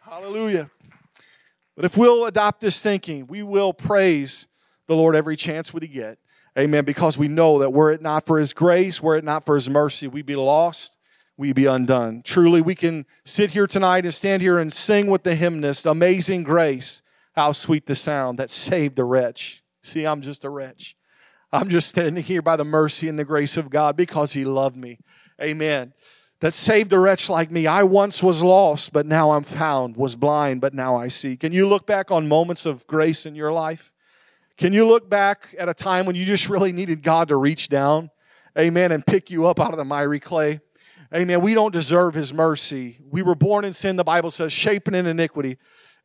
Hallelujah. 0.02 0.70
But 1.74 1.84
if 1.84 1.96
we'll 1.96 2.26
adopt 2.26 2.60
this 2.60 2.80
thinking, 2.80 3.26
we 3.26 3.42
will 3.42 3.72
praise 3.72 4.46
the 4.86 4.94
Lord 4.94 5.16
every 5.16 5.36
chance 5.36 5.74
we 5.74 5.86
get. 5.88 6.18
Amen. 6.56 6.84
Because 6.84 7.18
we 7.18 7.28
know 7.28 7.58
that 7.58 7.72
were 7.72 7.90
it 7.90 8.02
not 8.02 8.26
for 8.26 8.38
His 8.38 8.52
grace, 8.52 9.02
were 9.02 9.16
it 9.16 9.24
not 9.24 9.44
for 9.44 9.54
His 9.54 9.68
mercy, 9.68 10.06
we'd 10.06 10.26
be 10.26 10.36
lost. 10.36 10.96
we'd 11.36 11.54
be 11.54 11.66
undone. 11.66 12.20
Truly, 12.24 12.60
we 12.60 12.74
can 12.74 13.06
sit 13.24 13.52
here 13.52 13.66
tonight 13.66 14.04
and 14.04 14.12
stand 14.12 14.42
here 14.42 14.58
and 14.58 14.72
sing 14.72 15.06
with 15.06 15.22
the 15.22 15.36
hymnist, 15.36 15.86
Amazing 15.86 16.42
Grace, 16.42 17.00
how 17.34 17.52
sweet 17.52 17.86
the 17.86 17.94
sound 17.94 18.38
that 18.38 18.50
saved 18.50 18.96
the 18.96 19.04
wretch. 19.04 19.62
See, 19.82 20.04
I'm 20.04 20.20
just 20.20 20.44
a 20.44 20.50
wretch. 20.50 20.96
I'm 21.52 21.68
just 21.68 21.88
standing 21.88 22.24
here 22.24 22.42
by 22.42 22.56
the 22.56 22.64
mercy 22.64 23.08
and 23.08 23.18
the 23.18 23.24
grace 23.24 23.56
of 23.56 23.70
God 23.70 23.96
because 23.96 24.32
He 24.32 24.44
loved 24.44 24.76
me. 24.76 24.98
Amen. 25.40 25.94
That 26.40 26.52
saved 26.54 26.92
a 26.92 26.98
wretch 26.98 27.28
like 27.28 27.50
me. 27.50 27.66
I 27.66 27.84
once 27.84 28.22
was 28.22 28.42
lost, 28.42 28.92
but 28.92 29.06
now 29.06 29.30
I'm 29.32 29.44
found, 29.44 29.96
was 29.96 30.14
blind, 30.14 30.60
but 30.60 30.74
now 30.74 30.96
I 30.96 31.08
see. 31.08 31.36
Can 31.36 31.52
you 31.52 31.68
look 31.68 31.86
back 31.86 32.10
on 32.10 32.28
moments 32.28 32.66
of 32.66 32.86
grace 32.86 33.24
in 33.24 33.34
your 33.34 33.52
life? 33.52 33.92
Can 34.58 34.72
you 34.72 34.86
look 34.86 35.08
back 35.08 35.54
at 35.56 35.68
a 35.68 35.74
time 35.74 36.04
when 36.04 36.16
you 36.16 36.24
just 36.24 36.48
really 36.48 36.72
needed 36.72 37.04
God 37.04 37.28
to 37.28 37.36
reach 37.36 37.68
down, 37.68 38.10
amen, 38.58 38.90
and 38.90 39.06
pick 39.06 39.30
you 39.30 39.46
up 39.46 39.60
out 39.60 39.70
of 39.70 39.76
the 39.76 39.84
miry 39.84 40.18
clay? 40.18 40.60
Amen. 41.14 41.40
We 41.40 41.54
don't 41.54 41.72
deserve 41.72 42.14
His 42.14 42.34
mercy. 42.34 42.98
We 43.08 43.22
were 43.22 43.36
born 43.36 43.64
in 43.64 43.72
sin, 43.72 43.94
the 43.94 44.04
Bible 44.04 44.32
says, 44.32 44.52
shapen 44.52 44.96
in 44.96 45.06
iniquity. 45.06 45.58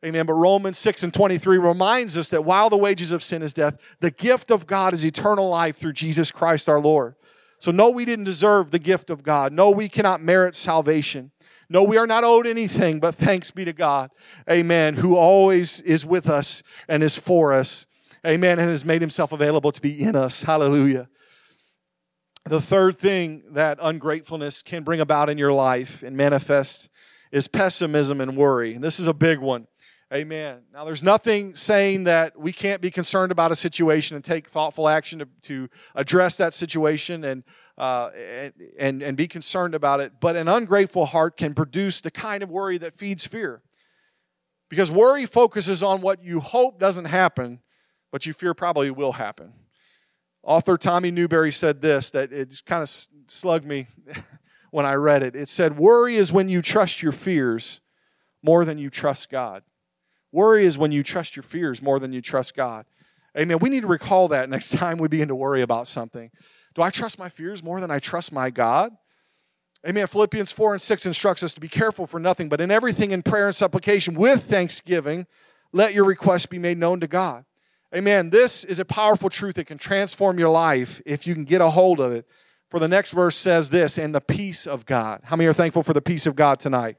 Amen. 0.04 0.24
But 0.24 0.34
Romans 0.34 0.78
6 0.78 1.02
and 1.02 1.12
23 1.12 1.58
reminds 1.58 2.16
us 2.16 2.28
that 2.28 2.44
while 2.44 2.70
the 2.70 2.76
wages 2.76 3.10
of 3.10 3.24
sin 3.24 3.42
is 3.42 3.52
death, 3.52 3.76
the 3.98 4.12
gift 4.12 4.52
of 4.52 4.68
God 4.68 4.94
is 4.94 5.04
eternal 5.04 5.48
life 5.48 5.76
through 5.76 5.94
Jesus 5.94 6.30
Christ 6.30 6.68
our 6.68 6.80
Lord. 6.80 7.16
So, 7.58 7.72
no, 7.72 7.90
we 7.90 8.04
didn't 8.04 8.24
deserve 8.24 8.70
the 8.70 8.78
gift 8.78 9.10
of 9.10 9.24
God. 9.24 9.52
No, 9.52 9.70
we 9.70 9.88
cannot 9.88 10.22
merit 10.22 10.54
salvation. 10.54 11.32
No, 11.68 11.82
we 11.82 11.96
are 11.96 12.06
not 12.06 12.22
owed 12.22 12.46
anything, 12.46 13.00
but 13.00 13.16
thanks 13.16 13.50
be 13.50 13.64
to 13.64 13.72
God. 13.72 14.10
Amen. 14.48 14.94
Who 14.94 15.16
always 15.16 15.80
is 15.80 16.06
with 16.06 16.28
us 16.28 16.62
and 16.88 17.02
is 17.02 17.18
for 17.18 17.52
us. 17.52 17.86
Amen. 18.26 18.58
And 18.58 18.70
has 18.70 18.84
made 18.84 19.02
himself 19.02 19.32
available 19.32 19.72
to 19.72 19.80
be 19.80 20.00
in 20.00 20.16
us. 20.16 20.42
Hallelujah. 20.42 21.08
The 22.46 22.60
third 22.60 22.98
thing 22.98 23.42
that 23.52 23.78
ungratefulness 23.80 24.62
can 24.62 24.82
bring 24.82 25.00
about 25.00 25.30
in 25.30 25.38
your 25.38 25.52
life 25.52 26.02
and 26.02 26.16
manifest 26.16 26.90
is 27.32 27.48
pessimism 27.48 28.20
and 28.20 28.36
worry. 28.36 28.74
And 28.74 28.84
this 28.84 29.00
is 29.00 29.06
a 29.06 29.14
big 29.14 29.38
one. 29.38 29.66
Amen. 30.12 30.62
Now, 30.72 30.84
there's 30.84 31.02
nothing 31.02 31.56
saying 31.56 32.04
that 32.04 32.38
we 32.38 32.52
can't 32.52 32.80
be 32.80 32.90
concerned 32.90 33.32
about 33.32 33.50
a 33.50 33.56
situation 33.56 34.14
and 34.14 34.24
take 34.24 34.48
thoughtful 34.48 34.88
action 34.88 35.18
to, 35.18 35.28
to 35.42 35.68
address 35.94 36.36
that 36.36 36.54
situation 36.54 37.24
and, 37.24 37.42
uh, 37.76 38.10
and, 38.78 39.02
and 39.02 39.16
be 39.16 39.26
concerned 39.26 39.74
about 39.74 40.00
it. 40.00 40.12
But 40.20 40.36
an 40.36 40.46
ungrateful 40.46 41.06
heart 41.06 41.36
can 41.36 41.54
produce 41.54 42.00
the 42.00 42.10
kind 42.10 42.42
of 42.42 42.50
worry 42.50 42.78
that 42.78 42.96
feeds 42.96 43.26
fear. 43.26 43.62
Because 44.68 44.90
worry 44.90 45.26
focuses 45.26 45.82
on 45.82 46.00
what 46.00 46.22
you 46.22 46.40
hope 46.40 46.78
doesn't 46.78 47.06
happen, 47.06 47.60
but 48.14 48.26
you 48.26 48.32
fear 48.32 48.54
probably 48.54 48.92
will 48.92 49.10
happen. 49.10 49.52
Author 50.44 50.76
Tommy 50.78 51.10
Newberry 51.10 51.50
said 51.50 51.82
this 51.82 52.12
that 52.12 52.32
it 52.32 52.62
kind 52.64 52.80
of 52.80 52.88
slugged 53.26 53.64
me 53.64 53.88
when 54.70 54.86
I 54.86 54.94
read 54.94 55.24
it. 55.24 55.34
It 55.34 55.48
said, 55.48 55.76
Worry 55.76 56.14
is 56.14 56.30
when 56.30 56.48
you 56.48 56.62
trust 56.62 57.02
your 57.02 57.10
fears 57.10 57.80
more 58.40 58.64
than 58.64 58.78
you 58.78 58.88
trust 58.88 59.30
God. 59.30 59.64
Worry 60.30 60.64
is 60.64 60.78
when 60.78 60.92
you 60.92 61.02
trust 61.02 61.34
your 61.34 61.42
fears 61.42 61.82
more 61.82 61.98
than 61.98 62.12
you 62.12 62.20
trust 62.20 62.54
God. 62.54 62.86
Amen. 63.36 63.58
We 63.58 63.68
need 63.68 63.80
to 63.80 63.88
recall 63.88 64.28
that 64.28 64.48
next 64.48 64.70
time 64.76 64.98
we 64.98 65.08
begin 65.08 65.26
to 65.26 65.34
worry 65.34 65.62
about 65.62 65.88
something. 65.88 66.30
Do 66.76 66.82
I 66.82 66.90
trust 66.90 67.18
my 67.18 67.28
fears 67.28 67.64
more 67.64 67.80
than 67.80 67.90
I 67.90 67.98
trust 67.98 68.30
my 68.30 68.48
God? 68.48 68.92
Amen. 69.84 70.06
Philippians 70.06 70.52
4 70.52 70.74
and 70.74 70.80
6 70.80 71.04
instructs 71.04 71.42
us 71.42 71.52
to 71.54 71.60
be 71.60 71.66
careful 71.66 72.06
for 72.06 72.20
nothing, 72.20 72.48
but 72.48 72.60
in 72.60 72.70
everything 72.70 73.10
in 73.10 73.24
prayer 73.24 73.46
and 73.48 73.56
supplication 73.56 74.14
with 74.14 74.44
thanksgiving, 74.44 75.26
let 75.72 75.94
your 75.94 76.04
requests 76.04 76.46
be 76.46 76.60
made 76.60 76.78
known 76.78 77.00
to 77.00 77.08
God. 77.08 77.44
Amen. 77.94 78.30
This 78.30 78.64
is 78.64 78.78
a 78.78 78.84
powerful 78.84 79.30
truth 79.30 79.54
that 79.54 79.66
can 79.66 79.78
transform 79.78 80.38
your 80.38 80.48
life 80.48 81.00
if 81.06 81.26
you 81.26 81.34
can 81.34 81.44
get 81.44 81.60
a 81.60 81.70
hold 81.70 82.00
of 82.00 82.12
it. 82.12 82.26
For 82.70 82.80
the 82.80 82.88
next 82.88 83.12
verse 83.12 83.36
says 83.36 83.70
this, 83.70 83.98
and 83.98 84.14
the 84.14 84.20
peace 84.20 84.66
of 84.66 84.84
God. 84.84 85.20
How 85.24 85.36
many 85.36 85.46
are 85.46 85.52
thankful 85.52 85.84
for 85.84 85.92
the 85.92 86.02
peace 86.02 86.26
of 86.26 86.34
God 86.34 86.58
tonight? 86.58 86.96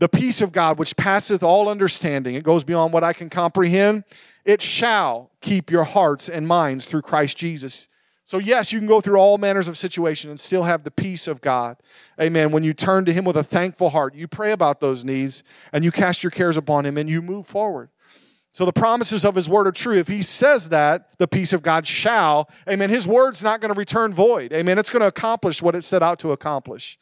the 0.00 0.08
peace 0.08 0.40
of 0.40 0.50
God, 0.50 0.78
which 0.78 0.96
passeth 0.96 1.42
all 1.42 1.68
understanding, 1.68 2.34
it 2.34 2.42
goes 2.42 2.64
beyond 2.64 2.92
what 2.92 3.04
I 3.04 3.12
can 3.12 3.30
comprehend, 3.30 4.04
it 4.44 4.62
shall 4.62 5.30
keep 5.42 5.70
your 5.70 5.84
hearts 5.84 6.28
and 6.28 6.48
minds 6.48 6.88
through 6.88 7.02
Christ 7.02 7.36
Jesus. 7.36 7.88
So, 8.24 8.38
yes, 8.38 8.72
you 8.72 8.78
can 8.78 8.88
go 8.88 9.00
through 9.00 9.18
all 9.18 9.38
manners 9.38 9.68
of 9.68 9.76
situation 9.76 10.30
and 10.30 10.40
still 10.40 10.62
have 10.62 10.84
the 10.84 10.90
peace 10.90 11.28
of 11.28 11.40
God. 11.40 11.76
Amen. 12.20 12.50
When 12.50 12.64
you 12.64 12.72
turn 12.72 13.04
to 13.04 13.12
Him 13.12 13.24
with 13.24 13.36
a 13.36 13.44
thankful 13.44 13.90
heart, 13.90 14.14
you 14.14 14.26
pray 14.26 14.52
about 14.52 14.80
those 14.80 15.04
needs 15.04 15.42
and 15.72 15.84
you 15.84 15.92
cast 15.92 16.22
your 16.22 16.30
cares 16.30 16.56
upon 16.56 16.86
Him 16.86 16.96
and 16.96 17.10
you 17.10 17.20
move 17.20 17.46
forward. 17.46 17.90
So, 18.52 18.64
the 18.64 18.72
promises 18.72 19.24
of 19.24 19.36
His 19.36 19.48
word 19.48 19.68
are 19.68 19.72
true. 19.72 19.96
If 19.96 20.08
He 20.08 20.22
says 20.22 20.70
that, 20.70 21.18
the 21.18 21.28
peace 21.28 21.52
of 21.52 21.62
God 21.62 21.86
shall, 21.86 22.50
amen, 22.68 22.90
His 22.90 23.06
word's 23.06 23.42
not 23.42 23.60
going 23.60 23.72
to 23.72 23.78
return 23.78 24.12
void. 24.12 24.52
Amen. 24.52 24.78
It's 24.78 24.90
going 24.90 25.00
to 25.00 25.06
accomplish 25.06 25.62
what 25.62 25.74
it 25.74 25.84
set 25.84 26.02
out 26.02 26.18
to 26.20 26.32
accomplish. 26.32 26.98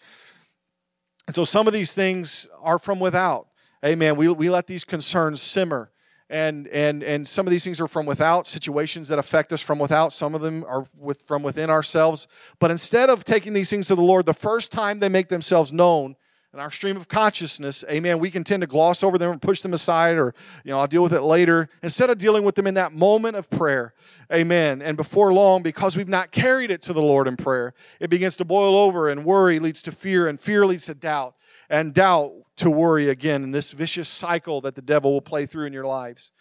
And 1.26 1.36
so 1.36 1.44
some 1.44 1.66
of 1.66 1.72
these 1.72 1.92
things 1.92 2.48
are 2.62 2.78
from 2.78 3.00
without. 3.00 3.48
Amen. 3.84 4.16
We, 4.16 4.28
we 4.28 4.50
let 4.50 4.66
these 4.66 4.84
concerns 4.84 5.40
simmer. 5.40 5.90
And, 6.30 6.68
and, 6.68 7.02
and 7.02 7.26
some 7.26 7.46
of 7.46 7.50
these 7.50 7.64
things 7.64 7.80
are 7.80 7.88
from 7.88 8.04
without, 8.04 8.46
situations 8.46 9.08
that 9.08 9.18
affect 9.18 9.52
us 9.52 9.62
from 9.62 9.78
without. 9.78 10.12
Some 10.12 10.34
of 10.34 10.42
them 10.42 10.64
are 10.68 10.86
with, 10.94 11.22
from 11.22 11.42
within 11.42 11.70
ourselves. 11.70 12.28
But 12.58 12.70
instead 12.70 13.08
of 13.08 13.24
taking 13.24 13.54
these 13.54 13.70
things 13.70 13.86
to 13.88 13.94
the 13.94 14.02
Lord, 14.02 14.26
the 14.26 14.34
first 14.34 14.70
time 14.72 14.98
they 14.98 15.08
make 15.08 15.28
themselves 15.28 15.72
known, 15.72 16.16
in 16.54 16.60
our 16.60 16.70
stream 16.70 16.96
of 16.96 17.08
consciousness, 17.08 17.84
amen, 17.90 18.18
we 18.18 18.30
can 18.30 18.42
tend 18.42 18.62
to 18.62 18.66
gloss 18.66 19.02
over 19.02 19.18
them 19.18 19.30
and 19.30 19.42
push 19.42 19.60
them 19.60 19.74
aside, 19.74 20.16
or, 20.16 20.34
you 20.64 20.70
know, 20.70 20.78
I'll 20.78 20.86
deal 20.86 21.02
with 21.02 21.12
it 21.12 21.20
later. 21.20 21.68
Instead 21.82 22.08
of 22.08 22.16
dealing 22.16 22.42
with 22.42 22.54
them 22.54 22.66
in 22.66 22.74
that 22.74 22.92
moment 22.92 23.36
of 23.36 23.50
prayer, 23.50 23.92
amen. 24.32 24.80
And 24.80 24.96
before 24.96 25.32
long, 25.32 25.62
because 25.62 25.94
we've 25.94 26.08
not 26.08 26.32
carried 26.32 26.70
it 26.70 26.80
to 26.82 26.94
the 26.94 27.02
Lord 27.02 27.28
in 27.28 27.36
prayer, 27.36 27.74
it 28.00 28.08
begins 28.08 28.38
to 28.38 28.46
boil 28.46 28.76
over, 28.76 29.10
and 29.10 29.26
worry 29.26 29.58
leads 29.58 29.82
to 29.82 29.92
fear, 29.92 30.26
and 30.26 30.40
fear 30.40 30.64
leads 30.64 30.86
to 30.86 30.94
doubt, 30.94 31.34
and 31.68 31.92
doubt 31.92 32.32
to 32.56 32.70
worry 32.70 33.10
again, 33.10 33.42
in 33.42 33.50
this 33.50 33.72
vicious 33.72 34.08
cycle 34.08 34.62
that 34.62 34.74
the 34.74 34.82
devil 34.82 35.12
will 35.12 35.20
play 35.20 35.44
through 35.44 35.66
in 35.66 35.74
your 35.74 35.86
lives. 35.86 36.32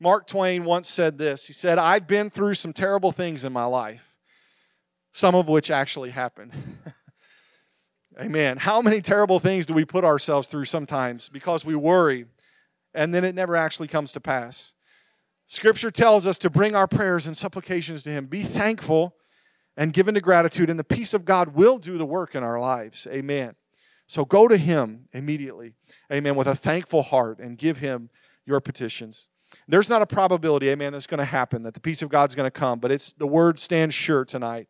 Mark 0.00 0.26
Twain 0.26 0.64
once 0.64 0.88
said 0.88 1.16
this 1.16 1.46
He 1.46 1.52
said, 1.52 1.78
I've 1.78 2.08
been 2.08 2.28
through 2.28 2.54
some 2.54 2.72
terrible 2.72 3.12
things 3.12 3.44
in 3.44 3.52
my 3.52 3.66
life, 3.66 4.16
some 5.12 5.36
of 5.36 5.46
which 5.46 5.70
actually 5.70 6.10
happened. 6.10 6.52
Amen. 8.20 8.58
How 8.58 8.80
many 8.80 9.00
terrible 9.00 9.40
things 9.40 9.66
do 9.66 9.74
we 9.74 9.84
put 9.84 10.04
ourselves 10.04 10.48
through 10.48 10.66
sometimes 10.66 11.28
because 11.28 11.64
we 11.64 11.74
worry 11.74 12.26
and 12.94 13.12
then 13.12 13.24
it 13.24 13.34
never 13.34 13.56
actually 13.56 13.88
comes 13.88 14.12
to 14.12 14.20
pass? 14.20 14.74
Scripture 15.46 15.90
tells 15.90 16.26
us 16.26 16.38
to 16.38 16.48
bring 16.48 16.74
our 16.74 16.86
prayers 16.86 17.26
and 17.26 17.36
supplications 17.36 18.02
to 18.04 18.10
Him. 18.10 18.26
Be 18.26 18.42
thankful 18.42 19.14
and 19.76 19.92
give 19.92 20.06
into 20.06 20.20
gratitude, 20.20 20.70
and 20.70 20.78
the 20.78 20.84
peace 20.84 21.12
of 21.12 21.24
God 21.24 21.54
will 21.54 21.78
do 21.78 21.98
the 21.98 22.06
work 22.06 22.34
in 22.34 22.44
our 22.44 22.60
lives. 22.60 23.06
Amen. 23.10 23.56
So 24.06 24.24
go 24.24 24.46
to 24.46 24.56
Him 24.56 25.08
immediately. 25.12 25.74
Amen. 26.12 26.36
With 26.36 26.46
a 26.46 26.54
thankful 26.54 27.02
heart 27.02 27.40
and 27.40 27.58
give 27.58 27.78
Him 27.78 28.10
your 28.46 28.60
petitions. 28.60 29.28
There's 29.68 29.88
not 29.88 30.02
a 30.02 30.06
probability, 30.06 30.68
amen, 30.68 30.92
that's 30.92 31.06
going 31.06 31.18
to 31.18 31.24
happen, 31.24 31.62
that 31.62 31.74
the 31.74 31.80
peace 31.80 32.02
of 32.02 32.08
God's 32.08 32.34
going 32.34 32.46
to 32.46 32.50
come, 32.50 32.80
but 32.80 32.90
it's 32.90 33.12
the 33.12 33.26
word 33.26 33.58
stands 33.58 33.94
sure 33.94 34.24
tonight. 34.24 34.68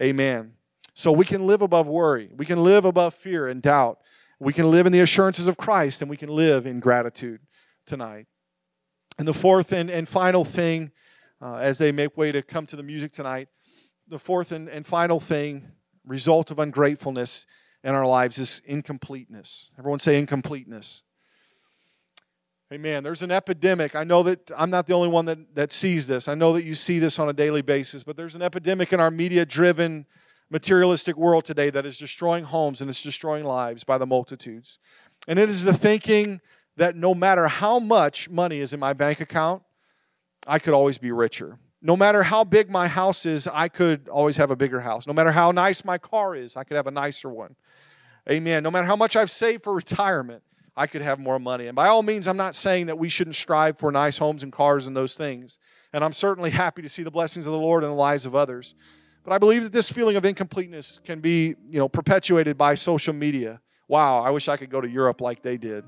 Amen. 0.00 0.52
So 0.94 1.10
we 1.12 1.24
can 1.24 1.46
live 1.46 1.62
above 1.62 1.86
worry. 1.86 2.30
We 2.36 2.46
can 2.46 2.62
live 2.62 2.84
above 2.84 3.14
fear 3.14 3.48
and 3.48 3.62
doubt. 3.62 3.98
We 4.38 4.52
can 4.52 4.70
live 4.70 4.86
in 4.86 4.92
the 4.92 5.00
assurances 5.00 5.48
of 5.48 5.56
Christ 5.56 6.02
and 6.02 6.10
we 6.10 6.16
can 6.16 6.28
live 6.28 6.66
in 6.66 6.80
gratitude 6.80 7.40
tonight. 7.86 8.26
And 9.18 9.28
the 9.28 9.34
fourth 9.34 9.72
and, 9.72 9.90
and 9.90 10.08
final 10.08 10.44
thing, 10.44 10.90
uh, 11.40 11.56
as 11.56 11.78
they 11.78 11.92
make 11.92 12.16
way 12.16 12.32
to 12.32 12.42
come 12.42 12.66
to 12.66 12.76
the 12.76 12.82
music 12.82 13.12
tonight, 13.12 13.48
the 14.08 14.18
fourth 14.18 14.52
and, 14.52 14.68
and 14.68 14.86
final 14.86 15.20
thing, 15.20 15.68
result 16.04 16.50
of 16.50 16.58
ungratefulness 16.58 17.46
in 17.84 17.94
our 17.94 18.06
lives 18.06 18.38
is 18.38 18.60
incompleteness. 18.64 19.70
Everyone 19.78 19.98
say 19.98 20.18
incompleteness. 20.18 21.04
Amen. 22.72 23.02
There's 23.02 23.22
an 23.22 23.30
epidemic. 23.30 23.94
I 23.94 24.04
know 24.04 24.22
that 24.22 24.50
I'm 24.56 24.70
not 24.70 24.86
the 24.86 24.94
only 24.94 25.08
one 25.08 25.26
that, 25.26 25.54
that 25.54 25.72
sees 25.72 26.06
this. 26.06 26.26
I 26.26 26.34
know 26.34 26.54
that 26.54 26.64
you 26.64 26.74
see 26.74 26.98
this 26.98 27.18
on 27.18 27.28
a 27.28 27.32
daily 27.32 27.60
basis, 27.60 28.02
but 28.02 28.16
there's 28.16 28.34
an 28.34 28.40
epidemic 28.40 28.92
in 28.92 29.00
our 29.00 29.10
media 29.10 29.44
driven 29.44 30.06
materialistic 30.52 31.16
world 31.16 31.46
today 31.46 31.70
that 31.70 31.86
is 31.86 31.96
destroying 31.96 32.44
homes 32.44 32.82
and 32.82 32.90
it's 32.90 33.00
destroying 33.00 33.42
lives 33.42 33.84
by 33.84 33.96
the 33.96 34.04
multitudes. 34.04 34.78
And 35.26 35.38
it 35.38 35.48
is 35.48 35.64
the 35.64 35.72
thinking 35.72 36.42
that 36.76 36.94
no 36.94 37.14
matter 37.14 37.48
how 37.48 37.78
much 37.78 38.28
money 38.28 38.60
is 38.60 38.74
in 38.74 38.78
my 38.78 38.92
bank 38.92 39.20
account, 39.20 39.62
I 40.46 40.58
could 40.58 40.74
always 40.74 40.98
be 40.98 41.10
richer. 41.10 41.58
No 41.80 41.96
matter 41.96 42.22
how 42.22 42.44
big 42.44 42.68
my 42.68 42.86
house 42.86 43.24
is, 43.24 43.48
I 43.48 43.68
could 43.68 44.10
always 44.10 44.36
have 44.36 44.50
a 44.50 44.56
bigger 44.56 44.80
house. 44.80 45.06
No 45.06 45.14
matter 45.14 45.32
how 45.32 45.52
nice 45.52 45.86
my 45.86 45.96
car 45.96 46.36
is, 46.36 46.54
I 46.54 46.64
could 46.64 46.76
have 46.76 46.86
a 46.86 46.92
nicer 46.92 47.30
one. 47.30 47.56
Amen. 48.30 48.62
No 48.62 48.70
matter 48.70 48.86
how 48.86 48.94
much 48.94 49.16
I've 49.16 49.30
saved 49.30 49.64
for 49.64 49.72
retirement, 49.72 50.42
I 50.76 50.86
could 50.86 51.02
have 51.02 51.18
more 51.18 51.38
money. 51.38 51.66
And 51.66 51.74
by 51.74 51.88
all 51.88 52.02
means, 52.02 52.28
I'm 52.28 52.36
not 52.36 52.54
saying 52.54 52.86
that 52.86 52.98
we 52.98 53.08
shouldn't 53.08 53.36
strive 53.36 53.78
for 53.78 53.90
nice 53.90 54.18
homes 54.18 54.42
and 54.42 54.52
cars 54.52 54.86
and 54.86 54.94
those 54.94 55.14
things. 55.14 55.58
And 55.94 56.04
I'm 56.04 56.12
certainly 56.12 56.50
happy 56.50 56.82
to 56.82 56.88
see 56.90 57.02
the 57.02 57.10
blessings 57.10 57.46
of 57.46 57.52
the 57.52 57.58
Lord 57.58 57.84
in 57.84 57.90
the 57.90 57.96
lives 57.96 58.26
of 58.26 58.34
others. 58.34 58.74
But 59.24 59.32
I 59.32 59.38
believe 59.38 59.62
that 59.62 59.72
this 59.72 59.90
feeling 59.90 60.16
of 60.16 60.24
incompleteness 60.24 61.00
can 61.04 61.20
be, 61.20 61.54
you 61.68 61.78
know, 61.78 61.88
perpetuated 61.88 62.58
by 62.58 62.74
social 62.74 63.14
media. 63.14 63.60
Wow, 63.88 64.22
I 64.22 64.30
wish 64.30 64.48
I 64.48 64.56
could 64.56 64.70
go 64.70 64.80
to 64.80 64.88
Europe 64.88 65.20
like 65.20 65.42
they 65.42 65.56
did. 65.56 65.84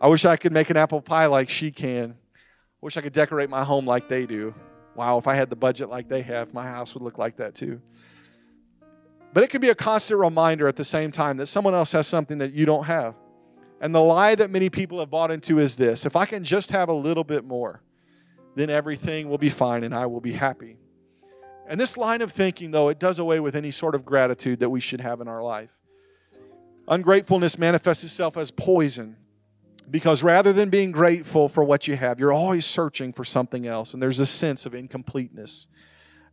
I 0.00 0.08
wish 0.08 0.24
I 0.24 0.36
could 0.36 0.52
make 0.52 0.70
an 0.70 0.76
apple 0.76 1.02
pie 1.02 1.26
like 1.26 1.50
she 1.50 1.70
can. 1.70 2.12
I 2.12 2.80
wish 2.80 2.96
I 2.96 3.02
could 3.02 3.12
decorate 3.12 3.50
my 3.50 3.64
home 3.64 3.86
like 3.86 4.08
they 4.08 4.24
do. 4.24 4.54
Wow, 4.94 5.18
if 5.18 5.26
I 5.26 5.34
had 5.34 5.50
the 5.50 5.56
budget 5.56 5.90
like 5.90 6.08
they 6.08 6.22
have, 6.22 6.54
my 6.54 6.66
house 6.66 6.94
would 6.94 7.02
look 7.02 7.18
like 7.18 7.36
that 7.36 7.54
too. 7.54 7.80
But 9.32 9.44
it 9.44 9.50
can 9.50 9.60
be 9.60 9.68
a 9.68 9.74
constant 9.74 10.18
reminder 10.18 10.66
at 10.66 10.76
the 10.76 10.84
same 10.84 11.12
time 11.12 11.36
that 11.36 11.46
someone 11.46 11.74
else 11.74 11.92
has 11.92 12.06
something 12.06 12.38
that 12.38 12.52
you 12.52 12.66
don't 12.66 12.84
have. 12.84 13.14
And 13.80 13.94
the 13.94 14.00
lie 14.00 14.34
that 14.34 14.50
many 14.50 14.68
people 14.68 14.98
have 14.98 15.10
bought 15.10 15.30
into 15.30 15.58
is 15.58 15.76
this 15.76 16.06
if 16.06 16.16
I 16.16 16.26
can 16.26 16.42
just 16.42 16.70
have 16.70 16.88
a 16.88 16.94
little 16.94 17.24
bit 17.24 17.44
more, 17.44 17.82
then 18.54 18.70
everything 18.70 19.28
will 19.28 19.38
be 19.38 19.50
fine 19.50 19.84
and 19.84 19.94
I 19.94 20.06
will 20.06 20.20
be 20.20 20.32
happy. 20.32 20.79
And 21.70 21.78
this 21.78 21.96
line 21.96 22.20
of 22.20 22.32
thinking, 22.32 22.72
though, 22.72 22.88
it 22.88 22.98
does 22.98 23.20
away 23.20 23.38
with 23.38 23.54
any 23.54 23.70
sort 23.70 23.94
of 23.94 24.04
gratitude 24.04 24.58
that 24.58 24.70
we 24.70 24.80
should 24.80 25.00
have 25.00 25.20
in 25.20 25.28
our 25.28 25.40
life. 25.40 25.70
Ungratefulness 26.88 27.58
manifests 27.58 28.02
itself 28.02 28.36
as 28.36 28.50
poison 28.50 29.16
because 29.88 30.24
rather 30.24 30.52
than 30.52 30.68
being 30.68 30.90
grateful 30.90 31.48
for 31.48 31.62
what 31.62 31.86
you 31.86 31.94
have, 31.94 32.18
you're 32.18 32.32
always 32.32 32.66
searching 32.66 33.12
for 33.12 33.24
something 33.24 33.68
else. 33.68 33.94
And 33.94 34.02
there's 34.02 34.18
a 34.18 34.26
sense 34.26 34.66
of 34.66 34.74
incompleteness. 34.74 35.68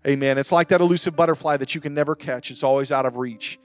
Amen. 0.07 0.39
It's 0.39 0.51
like 0.51 0.69
that 0.69 0.81
elusive 0.81 1.15
butterfly 1.15 1.57
that 1.57 1.75
you 1.75 1.81
can 1.81 1.93
never 1.93 2.15
catch, 2.15 2.49
it's 2.49 2.63
always 2.63 2.91
out 2.91 3.05
of 3.05 3.17
reach. 3.17 3.59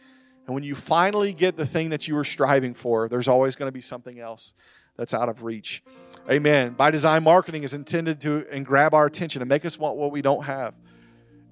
And 0.46 0.54
when 0.54 0.64
you 0.64 0.74
finally 0.74 1.32
get 1.32 1.56
the 1.56 1.64
thing 1.64 1.88
that 1.88 2.06
you 2.06 2.14
were 2.14 2.24
striving 2.24 2.74
for, 2.74 3.08
there's 3.08 3.28
always 3.28 3.56
going 3.56 3.68
to 3.68 3.72
be 3.72 3.80
something 3.80 4.20
else 4.20 4.52
that's 4.98 5.14
out 5.14 5.30
of 5.30 5.42
reach. 5.42 5.82
Amen. 6.30 6.74
By 6.74 6.90
design, 6.90 7.22
marketing 7.22 7.62
is 7.62 7.72
intended 7.72 8.20
to 8.20 8.44
and 8.52 8.66
grab 8.66 8.92
our 8.92 9.06
attention 9.06 9.40
and 9.40 9.48
make 9.48 9.64
us 9.64 9.78
want 9.78 9.96
what 9.96 10.12
we 10.12 10.20
don't 10.20 10.44
have. 10.44 10.74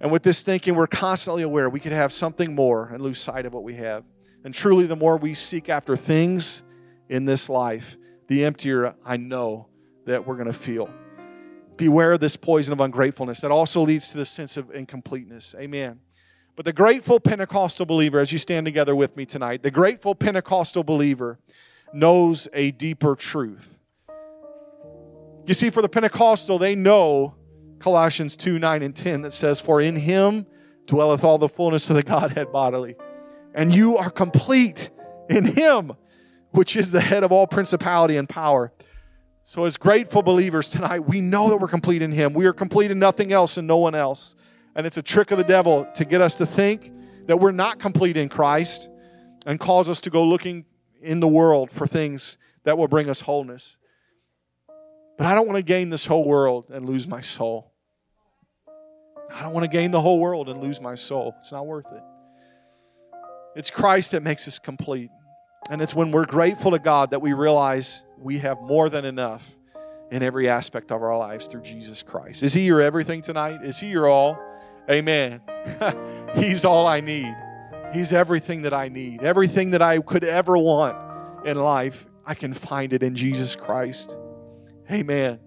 And 0.00 0.10
with 0.10 0.22
this 0.22 0.42
thinking, 0.42 0.74
we're 0.74 0.86
constantly 0.86 1.42
aware 1.42 1.68
we 1.68 1.80
could 1.80 1.92
have 1.92 2.12
something 2.12 2.54
more 2.54 2.88
and 2.88 3.02
lose 3.02 3.20
sight 3.20 3.44
of 3.44 3.52
what 3.52 3.62
we 3.62 3.74
have. 3.76 4.04
And 4.44 4.54
truly, 4.54 4.86
the 4.86 4.96
more 4.96 5.16
we 5.18 5.34
seek 5.34 5.68
after 5.68 5.94
things 5.94 6.62
in 7.08 7.26
this 7.26 7.48
life, 7.50 7.98
the 8.28 8.44
emptier 8.44 8.94
I 9.04 9.18
know 9.18 9.68
that 10.06 10.26
we're 10.26 10.36
going 10.36 10.46
to 10.46 10.52
feel. 10.54 10.88
Beware 11.76 12.12
of 12.12 12.20
this 12.20 12.36
poison 12.36 12.72
of 12.72 12.80
ungratefulness 12.80 13.40
that 13.40 13.50
also 13.50 13.82
leads 13.82 14.10
to 14.10 14.18
the 14.18 14.26
sense 14.26 14.56
of 14.56 14.70
incompleteness. 14.70 15.54
Amen. 15.58 16.00
But 16.56 16.64
the 16.64 16.72
grateful 16.72 17.20
Pentecostal 17.20 17.86
believer, 17.86 18.20
as 18.20 18.32
you 18.32 18.38
stand 18.38 18.66
together 18.66 18.94
with 18.94 19.16
me 19.16 19.26
tonight, 19.26 19.62
the 19.62 19.70
grateful 19.70 20.14
Pentecostal 20.14 20.84
believer 20.84 21.38
knows 21.92 22.48
a 22.52 22.70
deeper 22.70 23.14
truth. 23.14 23.78
You 25.46 25.54
see, 25.54 25.70
for 25.70 25.82
the 25.82 25.88
Pentecostal, 25.88 26.58
they 26.58 26.74
know 26.74 27.34
Colossians 27.80 28.36
2 28.36 28.58
9 28.58 28.82
and 28.82 28.94
10 28.94 29.22
that 29.22 29.32
says, 29.32 29.60
For 29.60 29.80
in 29.80 29.96
him 29.96 30.46
dwelleth 30.86 31.24
all 31.24 31.38
the 31.38 31.48
fullness 31.48 31.90
of 31.90 31.96
the 31.96 32.02
Godhead 32.02 32.52
bodily. 32.52 32.96
And 33.54 33.74
you 33.74 33.96
are 33.96 34.10
complete 34.10 34.90
in 35.28 35.44
him, 35.44 35.92
which 36.50 36.76
is 36.76 36.92
the 36.92 37.00
head 37.00 37.24
of 37.24 37.32
all 37.32 37.46
principality 37.46 38.16
and 38.16 38.28
power. 38.28 38.72
So, 39.42 39.64
as 39.64 39.76
grateful 39.76 40.22
believers 40.22 40.70
tonight, 40.70 41.00
we 41.00 41.20
know 41.20 41.48
that 41.48 41.56
we're 41.56 41.68
complete 41.68 42.02
in 42.02 42.12
him. 42.12 42.34
We 42.34 42.46
are 42.46 42.52
complete 42.52 42.90
in 42.90 42.98
nothing 42.98 43.32
else 43.32 43.56
and 43.56 43.66
no 43.66 43.78
one 43.78 43.94
else. 43.94 44.36
And 44.76 44.86
it's 44.86 44.98
a 44.98 45.02
trick 45.02 45.30
of 45.30 45.38
the 45.38 45.44
devil 45.44 45.88
to 45.94 46.04
get 46.04 46.20
us 46.20 46.36
to 46.36 46.46
think 46.46 46.92
that 47.26 47.38
we're 47.38 47.50
not 47.50 47.78
complete 47.78 48.16
in 48.16 48.28
Christ 48.28 48.88
and 49.46 49.58
cause 49.58 49.88
us 49.88 50.00
to 50.02 50.10
go 50.10 50.24
looking 50.24 50.66
in 51.00 51.20
the 51.20 51.28
world 51.28 51.70
for 51.70 51.86
things 51.86 52.38
that 52.64 52.76
will 52.76 52.88
bring 52.88 53.08
us 53.08 53.20
wholeness. 53.20 53.76
But 55.16 55.26
I 55.26 55.34
don't 55.34 55.46
want 55.46 55.56
to 55.56 55.62
gain 55.62 55.90
this 55.90 56.06
whole 56.06 56.24
world 56.24 56.66
and 56.70 56.86
lose 56.86 57.06
my 57.06 57.20
soul. 57.20 57.69
I 59.32 59.42
don't 59.42 59.52
want 59.52 59.64
to 59.64 59.70
gain 59.70 59.90
the 59.90 60.00
whole 60.00 60.18
world 60.18 60.48
and 60.48 60.60
lose 60.60 60.80
my 60.80 60.94
soul. 60.94 61.34
It's 61.38 61.52
not 61.52 61.66
worth 61.66 61.86
it. 61.92 62.02
It's 63.56 63.70
Christ 63.70 64.12
that 64.12 64.22
makes 64.22 64.46
us 64.48 64.58
complete. 64.58 65.10
And 65.70 65.82
it's 65.82 65.94
when 65.94 66.10
we're 66.10 66.26
grateful 66.26 66.70
to 66.72 66.78
God 66.78 67.10
that 67.10 67.20
we 67.20 67.32
realize 67.32 68.04
we 68.18 68.38
have 68.38 68.60
more 68.60 68.88
than 68.88 69.04
enough 69.04 69.48
in 70.10 70.22
every 70.22 70.48
aspect 70.48 70.90
of 70.90 71.02
our 71.02 71.16
lives 71.16 71.46
through 71.46 71.62
Jesus 71.62 72.02
Christ. 72.02 72.42
Is 72.42 72.52
He 72.52 72.62
your 72.62 72.80
everything 72.80 73.22
tonight? 73.22 73.62
Is 73.62 73.78
He 73.78 73.88
your 73.88 74.08
all? 74.08 74.38
Amen. 74.90 75.40
He's 76.34 76.64
all 76.64 76.86
I 76.86 77.00
need. 77.00 77.34
He's 77.92 78.12
everything 78.12 78.62
that 78.62 78.72
I 78.72 78.88
need. 78.88 79.22
Everything 79.22 79.70
that 79.70 79.82
I 79.82 79.98
could 79.98 80.24
ever 80.24 80.56
want 80.56 80.96
in 81.46 81.56
life, 81.56 82.06
I 82.24 82.34
can 82.34 82.54
find 82.54 82.92
it 82.92 83.02
in 83.02 83.14
Jesus 83.14 83.56
Christ. 83.56 84.16
Amen. 84.90 85.38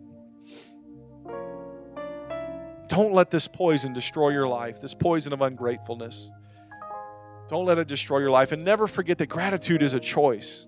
Don't 2.93 3.11
let 3.11 3.31
this 3.31 3.47
poison 3.47 3.91
destroy 3.91 4.29
your 4.29 4.47
life, 4.47 4.79
this 4.79 4.93
poison 4.93 5.33
of 5.33 5.41
ungratefulness. 5.41 6.29
Don't 7.49 7.65
let 7.65 7.79
it 7.79 7.87
destroy 7.87 8.19
your 8.19 8.29
life. 8.29 8.51
And 8.51 8.63
never 8.63 8.85
forget 8.85 9.17
that 9.17 9.29
gratitude 9.29 9.81
is 9.81 9.95
a 9.95 9.99
choice. 9.99 10.67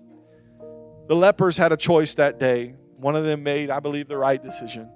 The 1.06 1.14
lepers 1.14 1.56
had 1.56 1.70
a 1.70 1.76
choice 1.76 2.16
that 2.16 2.40
day. 2.40 2.74
One 2.96 3.14
of 3.14 3.22
them 3.22 3.44
made, 3.44 3.70
I 3.70 3.78
believe, 3.78 4.08
the 4.08 4.16
right 4.16 4.42
decision. 4.42 4.90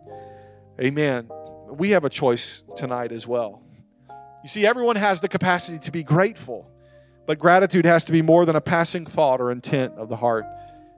Amen. 0.83 1.31
We 1.69 1.91
have 1.91 2.03
a 2.03 2.11
choice 2.11 2.65
tonight 2.75 3.13
as 3.13 3.29
well. 3.29 3.63
You 4.43 4.49
see, 4.49 4.67
everyone 4.67 4.97
has 4.97 5.21
the 5.21 5.29
capacity 5.29 5.79
to 5.79 5.93
be 5.93 6.03
grateful, 6.03 6.69
but 7.29 7.39
gratitude 7.39 7.85
has 7.85 8.05
to 8.07 8.13
be 8.13 8.23
more 8.23 8.45
than 8.45 8.57
a 8.57 8.61
passing 8.61 9.07
thought 9.07 9.41
or 9.41 9.53
intent 9.53 9.95
of 9.95 10.09
the 10.09 10.17
heart. 10.17 10.47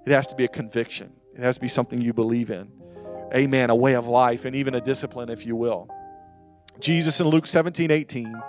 It 0.07 0.12
has 0.12 0.27
to 0.29 0.35
be 0.35 0.47
a 0.47 0.49
conviction, 0.49 1.12
it 1.35 1.42
has 1.42 1.57
to 1.57 1.61
be 1.61 1.68
something 1.68 2.01
you 2.01 2.14
believe 2.14 2.51
in. 2.51 2.73
Amen. 3.35 3.68
A 3.68 3.77
way 3.77 3.97
of 3.97 4.07
life 4.07 4.47
and 4.47 4.57
even 4.57 4.75
a 4.75 4.81
discipline, 4.81 5.29
if 5.29 5.45
you 5.45 5.57
will. 5.57 5.90
Jesus 6.83 7.21
in 7.21 7.29
Luke 7.29 7.47
17 7.47 7.92
18, 7.92 8.42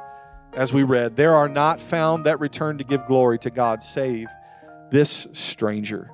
as 0.54 0.74
we 0.74 0.82
read, 0.82 1.16
there 1.16 1.36
are 1.36 1.48
not 1.48 1.80
found 1.80 2.26
that 2.26 2.40
return 2.40 2.80
to 2.80 2.84
give 2.84 3.06
glory 3.06 3.38
to 3.40 3.52
God 3.52 3.84
save 3.84 4.28
this 4.90 5.28
stranger. 5.34 6.10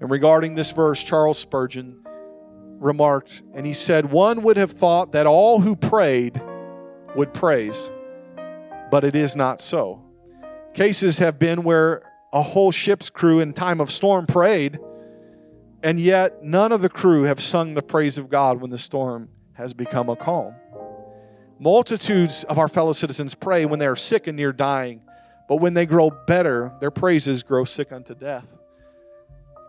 And 0.00 0.08
regarding 0.08 0.54
this 0.54 0.70
verse, 0.70 1.02
Charles 1.02 1.36
Spurgeon 1.36 2.04
remarked, 2.78 3.42
and 3.52 3.66
he 3.66 3.72
said, 3.72 4.12
One 4.12 4.42
would 4.42 4.56
have 4.56 4.70
thought 4.70 5.10
that 5.12 5.26
all 5.26 5.60
who 5.60 5.74
prayed 5.74 6.40
would 7.16 7.34
praise, 7.34 7.90
but 8.92 9.02
it 9.02 9.16
is 9.16 9.34
not 9.34 9.60
so. 9.60 10.04
Cases 10.72 11.18
have 11.18 11.40
been 11.40 11.64
where 11.64 12.02
a 12.32 12.42
whole 12.42 12.70
ship's 12.70 13.10
crew 13.10 13.40
in 13.40 13.52
time 13.52 13.80
of 13.80 13.90
storm 13.90 14.26
prayed, 14.28 14.78
and 15.82 15.98
yet 15.98 16.44
none 16.44 16.70
of 16.70 16.80
the 16.80 16.88
crew 16.88 17.24
have 17.24 17.40
sung 17.40 17.74
the 17.74 17.82
praise 17.82 18.18
of 18.18 18.28
God 18.28 18.60
when 18.60 18.70
the 18.70 18.78
storm 18.78 19.30
has 19.54 19.74
become 19.74 20.08
a 20.08 20.14
calm. 20.14 20.54
Multitudes 21.64 22.44
of 22.44 22.58
our 22.58 22.68
fellow 22.68 22.92
citizens 22.92 23.34
pray 23.34 23.64
when 23.64 23.78
they 23.78 23.86
are 23.86 23.96
sick 23.96 24.26
and 24.26 24.36
near 24.36 24.52
dying, 24.52 25.00
but 25.48 25.62
when 25.62 25.72
they 25.72 25.86
grow 25.86 26.10
better, 26.10 26.70
their 26.78 26.90
praises 26.90 27.42
grow 27.42 27.64
sick 27.64 27.90
unto 27.90 28.14
death. 28.14 28.52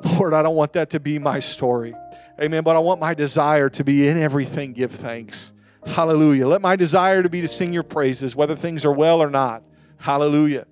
Lord, 0.04 0.34
I 0.34 0.44
don't 0.44 0.58
want 0.58 0.74
that 0.74 0.90
to 0.90 1.00
be 1.00 1.20
my 1.20 1.40
story. 1.40 1.96
Amen. 2.38 2.64
But 2.64 2.76
I 2.76 2.80
want 2.80 3.00
my 3.00 3.14
desire 3.14 3.70
to 3.70 3.84
be 3.86 4.10
in 4.10 4.18
everything, 4.18 4.74
give 4.74 4.92
thanks. 4.92 5.54
Hallelujah. 5.86 6.50
Let 6.50 6.60
my 6.60 6.76
desire 6.76 7.24
to 7.24 7.30
be 7.30 7.40
to 7.40 7.48
sing 7.48 7.72
your 7.72 7.84
praises, 7.84 8.36
whether 8.36 8.58
things 8.58 8.84
are 8.84 8.92
well 8.92 9.24
or 9.24 9.30
not. 9.30 9.64
Hallelujah. 9.96 10.68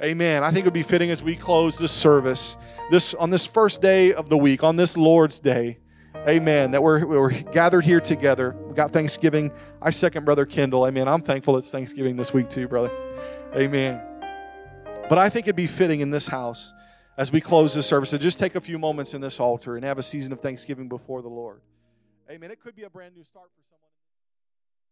Amen. 0.00 0.44
I 0.44 0.52
think 0.52 0.60
it 0.60 0.66
would 0.66 0.72
be 0.72 0.84
fitting 0.84 1.10
as 1.10 1.20
we 1.20 1.34
close 1.34 1.78
this 1.78 1.90
service, 1.90 2.56
this 2.92 3.12
on 3.14 3.30
this 3.30 3.44
first 3.44 3.82
day 3.82 4.14
of 4.14 4.28
the 4.28 4.38
week, 4.38 4.62
on 4.62 4.76
this 4.76 4.96
Lord's 4.96 5.40
Day. 5.40 5.80
Amen. 6.28 6.72
That 6.72 6.82
we're, 6.82 7.06
we're 7.06 7.30
gathered 7.30 7.84
here 7.84 8.00
together. 8.00 8.54
We 8.68 8.74
got 8.74 8.92
Thanksgiving. 8.92 9.50
I 9.80 9.90
second 9.90 10.26
Brother 10.26 10.44
Kendall. 10.44 10.86
Amen. 10.86 11.08
I'm 11.08 11.22
thankful 11.22 11.56
it's 11.56 11.70
Thanksgiving 11.70 12.16
this 12.16 12.34
week 12.34 12.50
too, 12.50 12.68
brother. 12.68 12.90
Amen. 13.56 14.02
But 15.08 15.16
I 15.16 15.30
think 15.30 15.46
it'd 15.46 15.56
be 15.56 15.66
fitting 15.66 16.00
in 16.00 16.10
this 16.10 16.28
house 16.28 16.74
as 17.16 17.32
we 17.32 17.40
close 17.40 17.74
this 17.74 17.86
service 17.86 18.10
to 18.10 18.18
just 18.18 18.38
take 18.38 18.54
a 18.54 18.60
few 18.60 18.78
moments 18.78 19.14
in 19.14 19.22
this 19.22 19.40
altar 19.40 19.76
and 19.76 19.84
have 19.84 19.96
a 19.96 20.02
season 20.02 20.32
of 20.32 20.40
thanksgiving 20.40 20.88
before 20.88 21.22
the 21.22 21.28
Lord. 21.28 21.62
Amen. 22.30 22.50
It 22.50 22.60
could 22.60 22.76
be 22.76 22.82
a 22.82 22.90
brand 22.90 23.14
new 23.16 23.24
start 23.24 23.48
for. 23.56 23.69